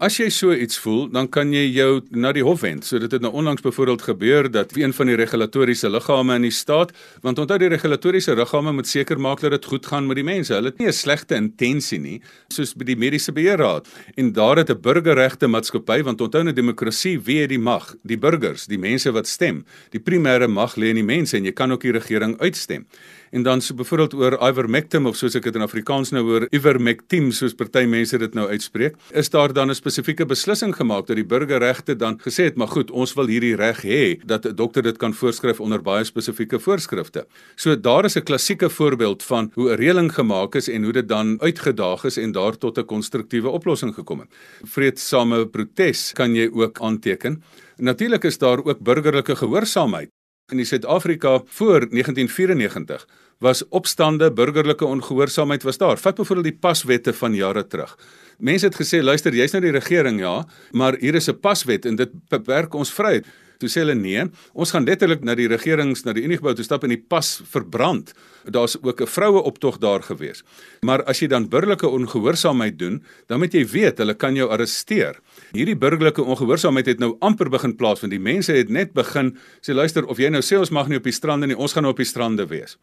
As 0.02 0.16
jy 0.18 0.32
so 0.34 0.50
iets 0.50 0.80
voel, 0.82 1.04
dan 1.14 1.28
kan 1.30 1.52
jy 1.54 1.68
jou 1.76 2.00
na 2.18 2.32
die 2.34 2.42
hof 2.42 2.64
wend. 2.66 2.88
So 2.90 2.98
dit 2.98 3.12
het 3.14 3.22
nou 3.22 3.30
onlangs 3.38 3.62
byvoorbeeld 3.62 4.02
gebeur 4.08 4.48
dat 4.50 4.72
een 4.74 4.96
van 4.98 5.12
die 5.12 5.18
regulatoriese 5.20 5.92
liggame 5.94 6.40
in 6.40 6.48
die 6.48 6.56
staat, 6.58 6.90
want 7.22 7.38
onthou 7.38 7.60
die 7.62 7.70
regulatoriese 7.70 8.34
liggame 8.34 8.74
moet 8.74 8.90
seker 8.90 9.22
maak 9.22 9.44
dat 9.46 9.54
dit 9.54 9.70
goed 9.70 9.86
gaan 9.86 10.10
met 10.10 10.18
die 10.18 10.26
mense. 10.26 10.56
Hulle 10.58 10.74
het 10.74 10.82
nie 10.82 10.88
'n 10.88 10.98
slegte 11.04 11.36
intensie 11.38 12.00
nie, 12.00 12.20
soos 12.50 12.74
by 12.74 12.84
die 12.84 12.96
mediese 12.96 13.32
beheerraad. 13.32 13.86
En 14.18 14.34
daar 14.34 14.58
het 14.58 14.72
'n 14.72 14.82
burgerregte 14.82 15.48
maatskappy, 15.48 16.02
want 16.02 16.22
onthou 16.22 16.44
'n 16.44 16.56
demokrasie, 16.56 17.22
wie 17.22 17.42
het 17.42 17.50
die 17.50 17.60
mag? 17.60 17.96
Die 18.02 18.18
burgers, 18.18 18.66
die 18.66 18.80
mense 18.80 19.12
wat 19.12 19.28
stem. 19.28 19.66
Die 19.92 20.02
primêre 20.02 20.48
mag 20.48 20.78
lê 20.78 20.90
in 20.90 20.96
die 20.96 21.04
mense 21.16 21.38
en 21.38 21.46
jy 21.46 21.54
kan 21.54 21.72
ook 21.72 21.82
die 21.82 21.92
regering 21.92 22.40
uitstem 22.40 22.88
en 23.32 23.44
dan 23.44 23.62
so 23.62 23.74
byvoorbeeld 23.74 24.14
oor 24.14 24.38
ivermectin 24.50 25.06
of 25.06 25.16
soos 25.16 25.36
ek 25.36 25.44
dit 25.44 25.56
in 25.56 25.62
Afrikaans 25.62 26.12
nou 26.12 26.24
hoor 26.28 26.48
ivermectin 26.52 27.32
soos 27.32 27.54
party 27.54 27.86
mense 27.86 28.18
dit 28.18 28.34
nou 28.34 28.48
uitspreek 28.50 28.96
is 29.14 29.30
daar 29.30 29.54
dan 29.54 29.70
'n 29.70 29.76
spesifieke 29.76 30.26
beslissing 30.26 30.76
gemaak 30.76 31.08
dat 31.08 31.16
die 31.16 31.26
burgerregte 31.26 31.96
dan 31.96 32.20
gesê 32.20 32.44
het 32.44 32.56
maar 32.56 32.68
goed 32.68 32.92
ons 32.92 33.14
wil 33.14 33.28
hierdie 33.28 33.56
reg 33.56 33.82
hê 33.82 34.20
dat 34.26 34.46
'n 34.46 34.56
dokter 34.56 34.84
dit 34.84 34.98
kan 34.98 35.14
voorskryf 35.14 35.60
onder 35.60 35.82
baie 35.82 36.04
spesifieke 36.04 36.60
voorskrifte. 36.60 37.26
So 37.56 37.76
daar 37.76 38.06
is 38.06 38.16
'n 38.16 38.24
klassieke 38.24 38.70
voorbeeld 38.70 39.24
van 39.24 39.52
hoe 39.54 39.72
'n 39.72 39.78
reëling 39.78 40.12
gemaak 40.14 40.56
is 40.56 40.68
en 40.70 40.84
hoe 40.84 40.94
dit 40.94 41.08
dan 41.08 41.40
uitgedaag 41.42 42.04
is 42.04 42.18
en 42.18 42.32
daar 42.32 42.58
tot 42.58 42.78
'n 42.78 42.86
konstruktiewe 42.86 43.50
oplossing 43.50 43.94
gekom 43.94 44.20
het. 44.20 44.30
Vreedsame 44.64 45.48
protes 45.48 46.12
kan 46.14 46.36
jy 46.36 46.50
ook 46.54 46.80
aanteken. 46.80 47.44
Natuurlik 47.78 48.24
is 48.24 48.38
daar 48.38 48.64
ook 48.64 48.80
burgerlike 48.80 49.36
gehoorsaamheid 49.36 50.10
in 50.52 50.60
die 50.60 50.68
Suid-Afrika 50.68 51.42
voor 51.46 51.80
1994 51.90 53.06
was 53.42 53.64
opstande, 53.70 54.32
burgerlike 54.34 54.86
ongehoorsaamheid 54.86 55.64
was 55.64 55.78
daar. 55.78 55.98
Vat 55.98 56.16
byvoorbeeld 56.16 56.52
die 56.52 56.60
paswette 56.60 57.14
van 57.14 57.34
jare 57.34 57.68
terug. 57.68 57.96
Mense 58.38 58.68
het 58.70 58.78
gesê, 58.78 59.02
luister, 59.02 59.34
jy's 59.34 59.56
nou 59.56 59.64
die 59.64 59.74
regering, 59.74 60.20
ja, 60.22 60.44
maar 60.72 60.98
hier 61.00 61.16
is 61.16 61.30
'n 61.30 61.40
paswet 61.40 61.86
en 61.86 61.96
dit 61.96 62.10
beperk 62.30 62.74
ons 62.74 62.94
vryheid. 62.94 63.26
Toe 63.62 63.70
sê 63.70 63.84
hulle 63.84 63.94
nee, 63.94 64.24
ons 64.58 64.72
gaan 64.72 64.86
letterlik 64.86 65.22
na 65.24 65.36
die 65.36 65.48
regerings 65.48 66.02
na 66.04 66.14
die 66.14 66.24
Uniegebou 66.26 66.56
toe 66.58 66.66
stap 66.66 66.84
en 66.84 66.90
die 66.90 67.04
pas 67.14 67.42
verbrand. 67.52 68.14
Daar's 68.46 68.78
ook 68.82 69.02
'n 69.02 69.08
vroue 69.08 69.42
optog 69.44 69.78
daar 69.78 70.02
gewees. 70.02 70.44
Maar 70.82 71.04
as 71.04 71.20
jy 71.20 71.28
dan 71.28 71.50
burgerlike 71.50 71.88
ongehoorsaamheid 71.88 72.80
doen, 72.80 73.04
dan 73.28 73.40
moet 73.40 73.54
jy 73.54 73.66
weet 73.66 73.98
hulle 73.98 74.14
kan 74.14 74.36
jou 74.36 74.50
arresteer. 74.50 75.20
Hierdie 75.52 75.76
burgerlike 75.76 76.24
ongehoorsaamheid 76.24 76.88
het 76.88 77.02
nou 77.04 77.16
amper 77.20 77.50
begin 77.52 77.74
plaasvind. 77.76 78.14
Die 78.14 78.24
mense 78.24 78.54
het 78.56 78.70
net 78.72 78.94
begin 78.96 79.34
sê 79.60 79.76
luister 79.76 80.08
of 80.08 80.20
jy 80.22 80.30
nou 80.32 80.40
sê 80.46 80.56
ons 80.60 80.72
mag 80.72 80.88
nie 80.88 81.02
op 81.02 81.08
die 81.08 81.16
strande 81.16 81.50
nie, 81.50 81.58
ons 81.60 81.76
gaan 81.76 81.84
nou 81.84 81.92
op 81.92 82.00
die 82.00 82.08
strande 82.08 82.46
wees. 82.48 82.78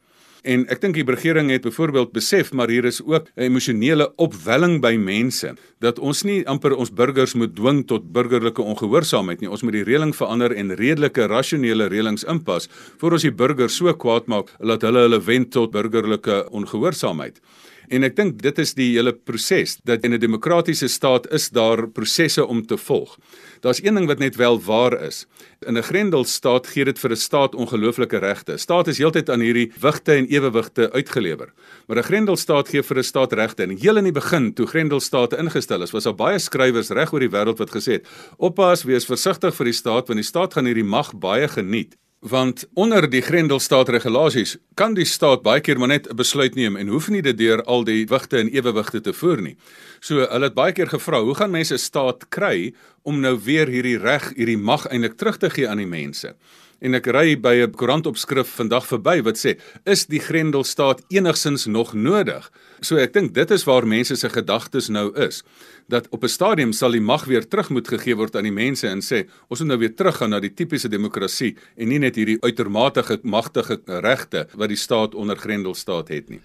En 0.47 0.67
ek 0.70 0.82
dink 0.85 0.94
die 0.94 1.06
regering 1.06 1.49
het 1.50 1.65
byvoorbeeld 1.65 2.12
besef 2.15 2.53
maar 2.53 2.70
hier 2.70 2.85
is 2.85 3.00
ook 3.03 3.26
'n 3.37 3.43
emosionele 3.49 4.12
opwelling 4.17 4.81
by 4.81 4.94
mense 4.97 5.55
dat 5.81 5.99
ons 5.99 6.23
nie 6.23 6.47
amper 6.47 6.76
ons 6.76 6.93
burgers 6.93 7.35
moet 7.35 7.56
dwing 7.56 7.87
tot 7.87 8.12
burgerlike 8.12 8.62
ongehoorsaamheid 8.62 9.41
nie. 9.41 9.50
Ons 9.50 9.62
moet 9.62 9.73
die 9.73 9.85
reëling 9.85 10.14
verander 10.14 10.53
en 10.53 10.75
redelike 10.75 11.26
rasionele 11.26 11.88
reëlings 11.88 12.25
inpas 12.25 12.69
voor 12.99 13.12
ons 13.12 13.23
die 13.23 13.32
burgers 13.32 13.76
so 13.76 13.94
kwaad 13.94 14.26
maak 14.26 14.53
dat 14.61 14.82
hulle 14.82 14.99
hulle 14.99 15.21
wend 15.21 15.50
tot 15.50 15.71
burgerlike 15.71 16.50
ongehoorsaamheid. 16.50 17.41
En 17.88 18.05
ek 18.05 18.17
dink 18.19 18.40
dit 18.44 18.58
is 18.61 18.75
die 18.76 18.90
hele 18.94 19.14
proses 19.14 19.79
dat 19.88 20.05
in 20.05 20.12
'n 20.12 20.20
demokratiese 20.20 20.88
staat 20.88 21.26
is 21.33 21.49
daar 21.49 21.88
prosesse 21.88 22.47
om 22.47 22.66
te 22.66 22.76
volg. 22.76 23.18
Daar's 23.61 23.83
een 23.83 23.95
ding 23.95 24.07
wat 24.07 24.18
net 24.18 24.37
wel 24.37 24.61
waar 24.61 25.02
is. 25.02 25.26
In 25.66 25.76
'n 25.76 25.83
Grendelstaat 25.83 26.66
gee 26.66 26.85
dit 26.85 26.99
vir 26.99 27.11
'n 27.11 27.16
staat 27.16 27.54
ongelooflike 27.54 28.18
regte. 28.18 28.57
Staat 28.57 28.88
is 28.88 28.99
heeltyd 28.99 29.30
aan 29.30 29.40
hierdie 29.40 29.73
wigte 29.80 30.12
en 30.12 30.26
ewewigte 30.26 30.92
uitgelewer. 30.92 31.52
Maar 31.87 31.99
'n 31.99 32.02
Grendelstaat 32.02 32.68
gee 32.68 32.83
vir 32.83 32.99
'n 32.99 33.02
staat 33.02 33.33
regte. 33.33 33.62
En 33.62 33.76
heel 33.76 33.97
in 33.97 34.04
die 34.04 34.12
begin 34.12 34.54
toe 34.54 34.66
Grendelstate 34.66 35.37
ingestel 35.37 35.83
is, 35.83 35.90
was 35.90 36.04
daar 36.04 36.14
baie 36.14 36.38
skrywers 36.38 36.90
reg 36.90 37.12
oor 37.12 37.21
die 37.21 37.30
wêreld 37.30 37.59
wat 37.59 37.71
gesê 37.71 37.92
het: 37.92 38.09
"Oppas, 38.37 38.85
wees 38.85 39.04
versigtig 39.04 39.54
vir 39.54 39.64
die 39.64 39.75
staat 39.75 40.09
want 40.09 40.21
die 40.21 40.28
staat 40.28 40.52
gaan 40.52 40.64
hierdie 40.64 40.85
mag 40.85 41.18
baie 41.18 41.49
geniet." 41.49 41.97
Want 42.21 42.65
onder 42.75 43.07
die 43.11 43.23
Grendelstaat 43.23 43.89
regulasies 43.89 44.57
kan 44.75 44.95
die 44.95 45.07
staat 45.07 45.45
baie 45.47 45.61
keer 45.63 45.79
maar 45.79 45.89
net 45.89 46.09
'n 46.11 46.17
besluit 46.17 46.55
neem 46.55 46.77
en 46.77 46.89
hoef 46.89 47.09
nie 47.09 47.23
dit 47.23 47.39
deur 47.39 47.63
al 47.63 47.85
die 47.85 48.07
wigte 48.07 48.39
en 48.39 48.49
ewewigte 48.49 49.01
te 49.01 49.13
voer 49.13 49.41
nie. 49.43 49.57
So 50.01 50.27
hulle 50.27 50.45
het 50.45 50.55
baie 50.55 50.73
keer 50.73 50.89
gevra, 50.89 51.21
hoe 51.21 51.35
gaan 51.35 51.51
mense 51.51 51.77
staat 51.77 52.29
kry 52.29 52.75
om 53.03 53.21
nou 53.21 53.39
weer 53.45 53.67
hierdie 53.67 53.99
reg, 53.99 54.33
hierdie 54.37 54.59
mag 54.59 54.87
eintlik 54.87 55.17
terug 55.17 55.39
te 55.39 55.51
gee 55.51 55.69
aan 55.69 55.79
die 55.79 55.87
mense? 55.87 56.35
En 56.78 56.94
ek 56.94 57.08
ry 57.11 57.35
by 57.35 57.54
'n 57.66 57.75
koerantopskrif 57.75 58.54
vandag 58.54 58.87
verby 58.87 59.23
wat 59.23 59.35
sê, 59.37 59.58
is 59.85 60.06
die 60.06 60.20
Grendelstaat 60.20 61.02
enigsins 61.11 61.66
nog 61.66 61.92
nodig? 61.94 62.50
So 62.80 62.97
ek 62.97 63.12
dink 63.12 63.35
dit 63.35 63.50
is 63.50 63.64
waar 63.64 63.87
mense 63.87 64.16
se 64.16 64.28
gedagtes 64.28 64.88
nou 64.88 65.11
is 65.16 65.42
dat 65.88 66.06
op 66.11 66.23
'n 66.23 66.28
stadium 66.28 66.73
sal 66.73 66.92
die 66.92 67.00
mag 67.00 67.25
weer 67.25 67.49
terug 67.49 67.70
moet 67.70 67.88
gegee 67.88 68.14
word 68.14 68.37
aan 68.37 68.44
die 68.44 68.52
mense 68.52 68.87
en 68.88 69.00
sê 69.00 69.26
ons 69.49 69.61
moet 69.61 69.68
nou 69.68 69.78
weer 69.78 69.94
teruggaan 69.94 70.30
na 70.30 70.40
die 70.40 70.54
tipiese 70.54 70.88
demokrasie 70.88 71.56
en 71.76 71.88
nie 71.88 71.99
net 71.99 72.14
hierdie 72.14 72.38
uitermate 72.40 73.18
magtige 73.23 73.80
regte 73.87 74.47
wat 74.54 74.68
die 74.68 74.76
staat 74.76 75.14
onder 75.14 75.37
Grendelstaat 75.37 76.08
het 76.08 76.28
nie. 76.28 76.40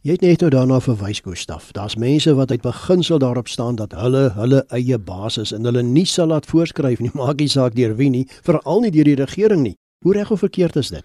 Jy 0.00 0.14
het 0.16 0.22
net 0.24 0.40
nou 0.40 0.48
daarna 0.48 0.78
verwys 0.80 1.18
Gustaf. 1.20 1.72
Daar's 1.76 1.98
mense 2.00 2.32
wat 2.34 2.50
uit 2.50 2.62
beginsel 2.64 3.18
daarop 3.20 3.48
staan 3.52 3.76
dat 3.76 3.92
hulle 3.92 4.30
hulle 4.32 4.62
eie 4.72 4.96
basis 4.98 5.52
en 5.52 5.68
hulle 5.68 5.82
nie 5.84 6.06
sal 6.08 6.30
laat 6.32 6.48
voorskryf 6.48 7.02
nie, 7.04 7.10
maak 7.20 7.36
nie 7.36 7.50
saak 7.52 7.76
deur 7.76 7.92
wie 7.98 8.08
nie, 8.08 8.24
veral 8.40 8.80
nie 8.80 8.90
deur 8.94 9.04
die 9.04 9.18
regering 9.20 9.60
nie. 9.60 9.74
Hoe 10.00 10.14
reg 10.16 10.30
of 10.32 10.40
verkeerd 10.40 10.80
is 10.80 10.88
dit? 10.88 11.04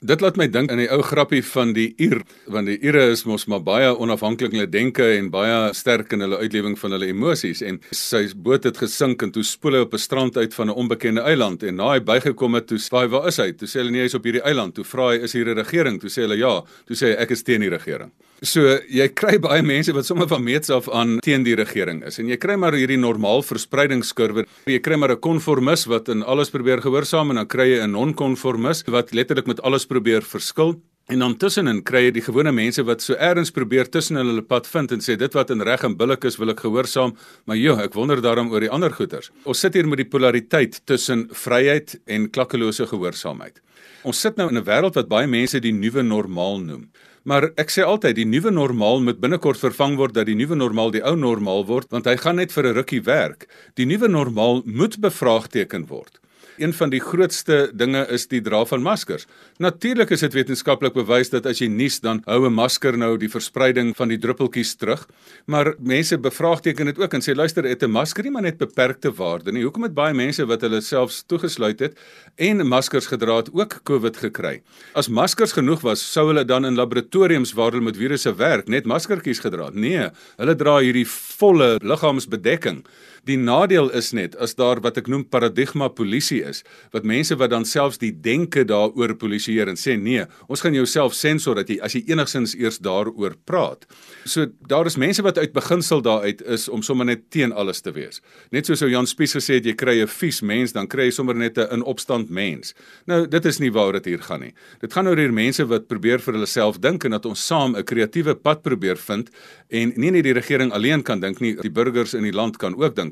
Dit 0.00 0.22
laat 0.24 0.38
my 0.40 0.46
dink 0.48 0.70
aan 0.72 0.80
die 0.80 0.86
ou 0.88 1.02
grappie 1.04 1.42
van 1.44 1.74
die 1.76 1.90
Ier, 2.00 2.22
want 2.48 2.70
die 2.70 2.78
Ire 2.88 3.02
is 3.12 3.26
mos 3.28 3.42
maar 3.52 3.60
baie 3.60 3.90
onafhanklik 3.92 4.54
in 4.54 4.62
hulle 4.62 4.72
denke 4.72 5.04
en 5.18 5.26
baie 5.28 5.74
sterk 5.76 6.14
in 6.16 6.24
hulle 6.24 6.38
uitlewing 6.40 6.78
van 6.80 6.96
hulle 6.96 7.10
emosies 7.12 7.60
en 7.60 7.76
sy 7.92 8.22
boot 8.32 8.64
het 8.64 8.80
gesink 8.80 9.20
en 9.20 9.34
toe 9.34 9.44
spoel 9.44 9.76
hy 9.76 9.82
op 9.84 9.92
'n 9.92 10.00
strand 10.00 10.38
uit 10.40 10.56
van 10.56 10.70
'n 10.70 10.78
onbekende 10.84 11.20
eiland 11.20 11.62
en 11.62 11.76
na 11.76 11.90
hy 11.92 12.00
bygekom 12.00 12.54
het 12.54 12.66
toe 12.68 12.78
sê 12.78 12.96
hy 12.96 13.08
waar 13.12 13.28
is 13.28 13.36
hy? 13.36 13.52
Toe 13.52 13.68
sê 13.68 13.84
hulle 13.84 13.90
nee 13.90 14.00
hy's 14.00 14.16
op 14.16 14.24
hierdie 14.24 14.42
eiland. 14.42 14.74
Toe 14.74 14.84
vra 14.84 15.10
hy 15.12 15.20
is 15.20 15.32
hier 15.34 15.48
'n 15.48 15.56
regering? 15.56 16.00
Toe 16.00 16.08
sê 16.08 16.22
hulle 16.22 16.38
ja. 16.38 16.64
Toe 16.86 16.96
sê 16.96 17.12
hy 17.12 17.16
ek 17.20 17.30
is 17.30 17.42
teen 17.42 17.60
die 17.60 17.68
regering. 17.68 18.10
So 18.42 18.78
jy 18.88 19.04
kry 19.12 19.36
baie 19.42 19.60
mense 19.60 19.92
wat 19.92 20.06
sommer 20.08 20.28
van 20.28 20.40
meets 20.44 20.70
af 20.72 20.88
aan 20.88 21.18
teen 21.24 21.44
die 21.44 21.56
regering 21.58 22.00
is 22.08 22.16
en 22.22 22.28
jy 22.30 22.38
kry 22.40 22.56
maar 22.56 22.72
hierdie 22.72 22.96
normaal 22.96 23.44
verspreidingskurwe. 23.44 24.46
Jy 24.70 24.80
kry 24.80 24.96
maar 24.96 25.12
'n 25.12 25.20
konformis 25.20 25.84
wat 25.86 26.08
in 26.08 26.22
alles 26.22 26.50
probeer 26.50 26.80
gehoorsaam 26.80 27.30
en 27.30 27.36
dan 27.36 27.46
kry 27.46 27.68
jy 27.68 27.84
'n 27.84 27.92
non-konformis 27.92 28.84
wat 28.88 29.12
letterlik 29.12 29.46
met 29.46 29.60
alles 29.60 29.84
probeer 29.84 30.22
verskil. 30.22 30.80
En 31.10 31.18
dan 31.18 31.32
tussenin 31.42 31.80
kry 31.82 32.04
jy 32.04 32.10
die 32.14 32.22
gewone 32.22 32.52
mense 32.54 32.84
wat 32.86 33.02
so 33.02 33.16
ergens 33.18 33.50
probeer 33.50 33.88
tussen 33.90 34.20
hulle 34.20 34.44
pad 34.46 34.68
vind 34.70 34.92
en 34.94 35.00
sê 35.02 35.16
dit 35.18 35.32
wat 35.34 35.48
in 35.50 35.64
reg 35.66 35.82
en 35.82 35.96
billik 35.98 36.22
is 36.28 36.36
wil 36.38 36.52
ek 36.52 36.62
gehoorsaam, 36.62 37.16
maar 37.50 37.58
joh, 37.58 37.80
ek 37.82 37.96
wonder 37.98 38.22
daarom 38.22 38.52
oor 38.54 38.62
die 38.62 38.70
ander 38.70 38.94
goeters. 38.94 39.32
Ons 39.42 39.64
sit 39.64 39.74
hier 39.74 39.88
met 39.90 39.98
die 39.98 40.06
polariteit 40.06 40.78
tussen 40.86 41.24
vryheid 41.34 41.96
en 42.06 42.28
klakkelose 42.30 42.86
gehoorsaamheid. 42.92 43.58
Ons 44.06 44.22
sit 44.22 44.38
nou 44.38 44.46
in 44.54 44.58
'n 44.62 44.64
wêreld 44.70 44.94
wat 44.94 45.10
baie 45.10 45.26
mense 45.26 45.58
die 45.58 45.74
nuwe 45.74 46.02
normaal 46.02 46.60
noem. 46.60 46.86
Maar 47.24 47.50
ek 47.58 47.74
sê 47.74 47.82
altyd 47.82 48.14
die 48.14 48.24
nuwe 48.24 48.50
normaal 48.50 49.02
moet 49.02 49.20
binnekort 49.20 49.58
vervang 49.58 49.96
word 49.96 50.14
dat 50.14 50.26
die 50.26 50.38
nuwe 50.38 50.54
normaal 50.54 50.90
die 50.90 51.02
ou 51.02 51.16
normaal 51.16 51.66
word 51.66 51.90
want 51.90 52.06
hy 52.06 52.16
gaan 52.16 52.36
net 52.36 52.52
vir 52.52 52.66
'n 52.66 52.74
rukkie 52.74 53.02
werk. 53.02 53.48
Die 53.74 53.84
nuwe 53.84 54.08
normaal 54.08 54.62
moet 54.64 55.00
bevraagteken 55.00 55.88
word 55.88 56.19
een 56.60 56.72
van 56.76 56.90
die 56.92 57.00
grootste 57.00 57.70
dinge 57.74 58.02
is 58.12 58.26
die 58.28 58.40
dra 58.44 58.64
van 58.68 58.82
maskers. 58.84 59.26
Natuurlik 59.58 60.10
is 60.14 60.20
dit 60.20 60.34
wetenskaplik 60.36 60.94
bewys 60.94 61.32
dat 61.32 61.46
as 61.48 61.60
jy 61.62 61.68
nies 61.72 62.00
dan 62.04 62.20
hou 62.26 62.46
'n 62.46 62.52
masker 62.52 62.96
nou 62.96 63.16
die 63.16 63.28
verspreiding 63.28 63.96
van 63.96 64.08
die 64.08 64.18
druppeltjies 64.18 64.74
terug. 64.74 65.06
Maar 65.46 65.74
mense 65.78 66.18
bevraagteken 66.18 66.86
dit 66.86 66.98
ook 66.98 67.14
en 67.14 67.20
sê 67.20 67.34
luister, 67.34 67.64
het 67.64 67.82
'n 67.82 67.90
masker 67.90 68.24
nie 68.24 68.30
maar 68.30 68.42
net 68.42 68.58
beperkte 68.58 69.12
waarde 69.12 69.52
nie. 69.52 69.62
Hoekom 69.62 69.82
het 69.82 69.94
baie 69.94 70.14
mense 70.14 70.46
wat 70.46 70.60
hulle 70.60 70.80
selfs 70.80 71.24
toegesluit 71.26 71.80
het 71.80 71.98
en 72.36 72.66
maskers 72.66 73.06
gedra 73.06 73.36
het 73.36 73.50
ook 73.52 73.80
COVID 73.84 74.16
gekry? 74.16 74.62
As 74.94 75.08
maskers 75.08 75.52
genoeg 75.52 75.80
was, 75.80 76.12
sou 76.12 76.26
hulle 76.26 76.44
dan 76.44 76.64
in 76.64 76.74
laboratoriums 76.74 77.52
waar 77.52 77.70
hulle 77.70 77.84
met 77.84 77.96
virusse 77.96 78.34
werk 78.34 78.68
net 78.68 78.86
maskertjies 78.86 79.40
gedra 79.40 79.64
het. 79.64 79.74
Nee, 79.74 80.10
hulle 80.36 80.56
dra 80.56 80.78
hierdie 80.78 81.06
volle 81.06 81.78
liggaamsbedekking. 81.82 82.84
Die 83.28 83.36
nadeel 83.36 83.90
is 83.96 84.12
net 84.16 84.36
as 84.40 84.54
daar 84.54 84.80
wat 84.80 84.96
ek 85.00 85.08
noem 85.10 85.24
paradigma 85.28 85.88
polisie 85.88 86.40
is, 86.46 86.62
wat 86.94 87.04
mense 87.04 87.36
wat 87.36 87.50
dan 87.50 87.66
selfs 87.68 88.00
die 88.00 88.12
denke 88.12 88.64
daaroor 88.64 89.14
polisieer 89.20 89.68
en 89.68 89.76
sê 89.76 89.96
nee, 90.00 90.24
ons 90.48 90.62
gaan 90.64 90.74
jouself 90.74 91.14
sensor 91.14 91.58
dat 91.60 91.68
jy 91.68 91.78
as 91.84 91.94
jy 91.94 92.04
enigsins 92.08 92.54
eers 92.58 92.80
daaroor 92.80 93.36
praat. 93.44 93.86
So 94.24 94.48
daar 94.68 94.88
is 94.88 94.96
mense 95.00 95.22
wat 95.26 95.38
uit 95.38 95.52
beginsel 95.52 96.02
daaruit 96.02 96.42
is 96.42 96.68
om 96.68 96.82
sommer 96.86 97.06
net 97.06 97.28
teen 97.30 97.52
alles 97.52 97.82
te 97.84 97.92
wees. 97.92 98.22
Net 98.50 98.66
soos 98.66 98.80
Jan 98.80 99.06
Spies 99.06 99.36
gesê 99.36 99.60
het 99.60 99.66
jy 99.68 99.76
kry 99.76 100.00
'n 100.02 100.08
vies 100.08 100.42
mens, 100.42 100.72
dan 100.72 100.86
kry 100.86 101.10
jy 101.10 101.12
sommer 101.12 101.34
net 101.34 101.58
'n 101.58 101.68
in 101.70 101.82
opstand 101.82 102.30
mens. 102.30 102.74
Nou 103.06 103.26
dit 103.26 103.44
is 103.46 103.60
nie 103.60 103.70
waar 103.70 103.92
dit 103.92 104.04
hier 104.04 104.22
gaan 104.22 104.40
nie. 104.40 104.54
Dit 104.80 104.92
gaan 104.92 105.06
oor 105.06 105.16
hier 105.16 105.32
mense 105.32 105.64
wat 105.66 105.88
probeer 105.88 106.18
vir 106.18 106.34
hulle 106.34 106.46
self 106.46 106.80
dink 106.80 107.04
en 107.04 107.10
dat 107.10 107.26
ons 107.26 107.46
saam 107.46 107.76
'n 107.76 107.84
kreatiewe 107.84 108.34
pad 108.34 108.62
probeer 108.62 108.96
vind 108.96 109.30
en 109.68 109.92
nie 109.96 110.10
net 110.10 110.24
die 110.24 110.32
regering 110.32 110.72
alleen 110.72 111.02
kan 111.02 111.20
dink 111.20 111.40
nie, 111.40 111.54
die 111.54 111.70
burgers 111.70 112.14
in 112.14 112.22
die 112.22 112.32
land 112.32 112.56
kan 112.56 112.74
ook 112.74 112.96
dink. 112.96 113.09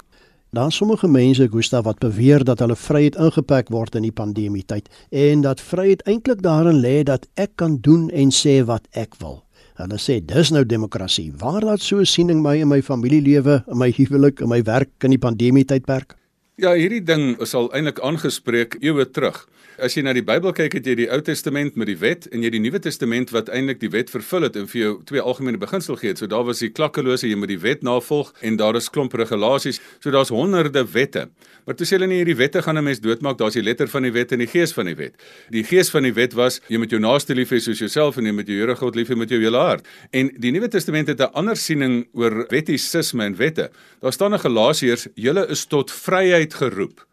Daar 0.51 0.73
sommige 0.73 1.09
mense, 1.09 1.49
Gustav, 1.51 1.85
wat 1.85 1.99
beweer 1.99 2.45
dat 2.45 2.63
hulle 2.65 2.77
vryheid 2.77 3.17
ingeperk 3.21 3.69
word 3.69 3.99
in 3.99 4.07
die 4.07 4.15
pandemie 4.17 4.63
tyd 4.65 4.87
en 5.13 5.43
dat 5.45 5.61
vryheid 5.61 6.01
eintlik 6.09 6.41
daarin 6.41 6.81
lê 6.81 7.03
dat 7.05 7.27
ek 7.37 7.51
kan 7.61 7.75
doen 7.85 8.07
en 8.09 8.33
sê 8.33 8.63
wat 8.65 8.89
ek 8.97 9.19
wil. 9.21 9.43
Hulle 9.77 9.99
sê 10.01 10.17
dis 10.25 10.49
nou 10.49 10.65
demokrasie. 10.65 11.35
Waar 11.37 11.67
laat 11.69 11.85
so 11.85 12.01
'n 12.01 12.07
siening 12.07 12.41
my 12.43 12.57
in 12.57 12.69
my 12.69 12.81
familielewe, 12.81 13.63
in 13.69 13.79
my 13.79 13.91
huwelik, 13.93 14.41
in 14.41 14.49
my 14.49 14.63
werk 14.63 15.05
in 15.05 15.11
die 15.11 15.21
pandemie 15.21 15.65
tydperk? 15.65 16.17
Ja, 16.57 16.73
hierdie 16.73 17.05
ding 17.05 17.37
is 17.41 17.55
al 17.55 17.69
eintlik 17.75 18.01
aangespreek 18.01 18.79
eeue 18.81 19.11
terug. 19.11 19.47
As 19.79 19.95
jy 19.95 20.03
na 20.03 20.11
die 20.11 20.25
Bybel 20.27 20.51
kyk, 20.59 20.75
het 20.75 20.89
jy 20.91 20.95
die 20.99 21.05
Ou 21.15 21.21
Testament 21.23 21.77
met 21.79 21.87
die 21.87 21.95
wet 22.01 22.25
en 22.35 22.43
jy 22.43 22.49
die 22.51 22.59
Nuwe 22.59 22.81
Testament 22.83 23.31
wat 23.31 23.47
eintlik 23.55 23.79
die 23.79 23.91
wet 23.93 24.09
vervul 24.11 24.49
het 24.49 24.57
en 24.59 24.67
vir 24.67 24.81
jou 24.81 24.89
twee 25.07 25.23
algemene 25.23 25.61
beginsels 25.63 26.01
gee. 26.01 26.17
So 26.19 26.27
daar 26.27 26.43
was 26.49 26.65
die 26.65 26.73
klakkelose, 26.75 27.29
jy 27.31 27.37
moet 27.39 27.53
die 27.53 27.61
wet 27.63 27.85
navolg 27.87 28.33
en 28.43 28.59
daar 28.59 28.75
is 28.75 28.91
klomp 28.91 29.15
regulasies. 29.15 29.79
So 30.03 30.11
daar's 30.11 30.33
honderde 30.35 30.83
wette. 30.97 31.29
Maar 31.63 31.79
toe 31.79 31.87
sê 31.87 31.95
hulle 31.95 32.09
nie 32.11 32.19
hierdie 32.19 32.35
wette 32.41 32.59
gaan 32.67 32.79
'n 32.79 32.85
mens 32.85 32.99
doodmaak, 32.99 33.39
daar's 33.39 33.55
die 33.55 33.63
letter 33.63 33.87
van 33.87 34.03
die 34.03 34.11
wet 34.11 34.33
en 34.33 34.43
die 34.43 34.51
gees 34.51 34.75
van 34.75 34.87
die 34.87 34.97
wet. 34.97 35.15
Die 35.51 35.63
gees 35.63 35.91
van 35.91 36.03
die 36.03 36.15
wet 36.15 36.35
was 36.35 36.61
jy 36.69 36.79
moet 36.79 36.91
jou 36.91 37.01
naaste 37.01 37.35
lief 37.35 37.51
hê 37.51 37.61
soos 37.61 37.79
jouself 37.79 38.19
en 38.19 38.25
jy 38.25 38.33
moet 38.33 38.49
jou 38.49 38.59
Here 38.59 38.75
God 38.75 38.97
lief 38.97 39.09
hê 39.09 39.17
met 39.17 39.31
jou 39.31 39.39
hele 39.39 39.59
hart. 39.59 39.87
En 40.11 40.29
die 40.39 40.51
Nuwe 40.51 40.69
Testament 40.69 41.07
het 41.07 41.21
'n 41.21 41.31
ander 41.35 41.57
siening 41.57 42.09
oor 42.15 42.47
wettisisme 42.51 43.25
en 43.25 43.37
wette. 43.37 43.71
Daar 44.03 44.13
staan 44.13 44.33
in 44.33 44.41
Galasiërs, 44.41 45.07
julle 45.15 45.47
is 45.49 45.67
tot 45.67 45.93
vryheid 45.93 46.55
geroep. 46.55 47.08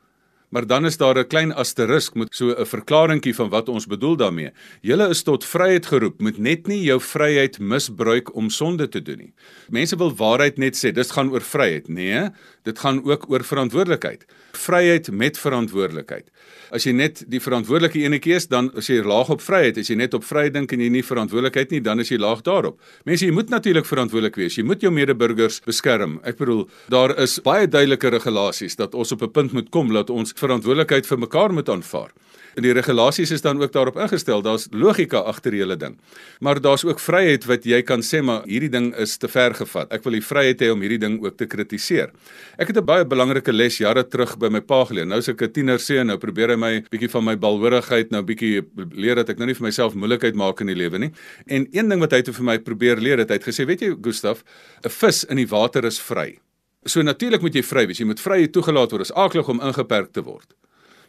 Maar 0.56 0.68
dan 0.68 0.86
is 0.86 0.98
daar 0.98 1.18
'n 1.20 1.28
klein 1.28 1.54
asterisk 1.54 2.14
met 2.14 2.36
so 2.36 2.46
'n 2.50 2.66
verklaringkie 2.66 3.36
van 3.36 3.50
wat 3.50 3.70
ons 3.70 3.86
bedoel 3.86 4.16
daarmee. 4.16 4.52
Julle 4.82 5.10
is 5.10 5.24
tot 5.24 5.46
vryheid 5.46 5.86
geroep, 5.86 6.22
moet 6.22 6.38
net 6.38 6.68
nie 6.68 6.82
jou 6.84 7.02
vryheid 7.02 7.60
misbruik 7.60 8.36
om 8.36 8.50
sonde 8.50 8.88
te 8.88 9.02
doen 9.02 9.18
nie. 9.18 9.34
Mense 9.70 9.98
wil 9.98 10.16
waarheid 10.16 10.58
net 10.58 10.76
sê, 10.76 10.92
dit 10.92 11.12
gaan 11.12 11.32
oor 11.32 11.42
vryheid. 11.42 11.88
Nee, 11.88 12.30
dit 12.66 12.80
gaan 12.82 13.02
ook 13.06 13.30
oor 13.30 13.44
verantwoordelikheid. 13.46 14.26
Vryheid 14.58 15.12
met 15.12 15.38
verantwoordelikheid. 15.38 16.32
As 16.74 16.88
jy 16.88 16.96
net 16.98 17.22
die 17.30 17.42
verantwoordelike 17.42 18.02
enetjie 18.02 18.36
is, 18.40 18.48
dan 18.50 18.72
as 18.78 18.90
jy 18.90 19.04
laag 19.06 19.30
op 19.34 19.44
vryheid, 19.46 19.78
as 19.78 19.92
jy 19.92 19.98
net 20.00 20.18
op 20.18 20.26
vryheid 20.26 20.56
dink 20.56 20.74
en 20.74 20.82
jy 20.82 20.90
nie 20.90 21.04
verantwoordelikheid 21.06 21.76
nie, 21.76 21.82
dan 21.86 22.02
is 22.02 22.12
jy 22.12 22.20
laag 22.22 22.42
daarop. 22.48 22.80
Mense, 23.06 23.28
jy 23.28 23.36
moet 23.36 23.54
natuurlik 23.54 23.86
verantwoordelik 23.86 24.40
wees. 24.42 24.58
Jy 24.58 24.66
moet 24.66 24.82
jou 24.82 24.92
medeburgers 24.94 25.62
beskerm. 25.66 26.20
Ek 26.26 26.42
bedoel, 26.42 26.66
daar 26.90 27.14
is 27.22 27.38
baie 27.46 27.70
duidelike 27.70 28.10
regulasies 28.18 28.76
dat 28.82 28.96
ons 28.96 29.12
op 29.12 29.22
'n 29.22 29.32
punt 29.32 29.54
moet 29.54 29.70
kom 29.70 29.94
dat 29.94 30.10
ons 30.10 30.34
verantwoordelikheid 30.36 31.06
vir 31.06 31.20
mekaar 31.20 31.54
moet 31.54 31.70
aanvaar. 31.70 32.12
En 32.56 32.64
die 32.64 32.72
regulasies 32.72 33.32
is 33.36 33.44
dan 33.44 33.62
ook 33.62 33.72
daarop 33.72 33.98
ingestel. 34.00 34.42
Daar's 34.42 34.68
logika 34.72 35.20
agter 35.28 35.52
hele 35.52 35.76
ding. 35.76 35.98
Maar 36.40 36.62
daar's 36.62 36.86
ook 36.88 37.00
vryheid 37.04 37.46
wat 37.46 37.66
jy 37.68 37.82
kan 37.84 38.04
sê 38.04 38.22
maar 38.24 38.46
hierdie 38.48 38.72
ding 38.72 38.94
is 38.96 39.18
te 39.18 39.28
ver 39.28 39.56
gevat. 39.58 39.92
Ek 39.92 40.06
wil 40.08 40.16
die 40.18 40.24
vryheid 40.24 40.64
hê 40.64 40.72
om 40.72 40.84
hierdie 40.84 41.02
ding 41.02 41.18
ook 41.24 41.36
te 41.38 41.48
kritiseer. 41.52 42.14
Ek 42.58 42.72
het 42.72 42.78
'n 42.78 42.86
baie 42.86 43.06
belangrike 43.06 43.52
les 43.52 43.78
jare 43.78 44.04
terug 44.08 44.38
by 44.40 44.50
my 44.50 44.62
pa 44.62 44.86
geleer. 44.86 45.06
Nou 45.06 45.20
is 45.20 45.28
ek 45.28 45.42
'n 45.42 45.52
tiener 45.52 45.80
seun, 45.80 46.08
nou 46.08 46.18
probeer 46.18 46.50
hy 46.50 46.56
my 46.56 46.82
bietjie 46.90 47.10
van 47.10 47.24
my 47.24 47.36
balhoorigheid 47.36 48.12
nou 48.12 48.24
bietjie 48.24 48.64
leer 48.92 49.16
dat 49.16 49.30
ek 49.30 49.38
nou 49.38 49.48
nie 49.48 49.56
vir 49.56 49.66
myself 49.66 49.94
moeilikheid 49.94 50.36
maak 50.36 50.62
in 50.62 50.68
die 50.68 50.76
lewe 50.76 50.98
nie. 50.98 51.12
En 51.48 51.68
een 51.72 51.90
ding 51.90 52.00
wat 52.00 52.12
hy 52.12 52.18
het 52.18 52.30
vir 52.30 52.44
my 52.44 52.58
probeer 52.58 52.98
leer, 52.98 53.18
het 53.18 53.30
hy 53.30 53.36
het 53.36 53.44
gesê, 53.44 53.66
weet 53.66 53.82
jy 53.82 53.96
Gustaf, 54.02 54.44
'n 54.84 54.90
vis 54.90 55.26
in 55.26 55.38
die 55.38 55.48
water 55.48 55.86
is 55.86 56.00
vry. 56.00 56.40
So 56.86 57.02
natuurlik 57.02 57.42
moet 57.42 57.54
jy 57.54 57.64
vry 57.64 57.88
wees. 57.88 57.98
Jy 57.98 58.06
moet 58.06 58.22
vry 58.22 58.48
toegelaat 58.48 58.92
word. 58.92 59.02
Dit 59.02 59.10
is 59.10 59.16
aaklig 59.18 59.48
om 59.50 59.62
ingeperk 59.62 60.12
te 60.14 60.22
word. 60.22 60.54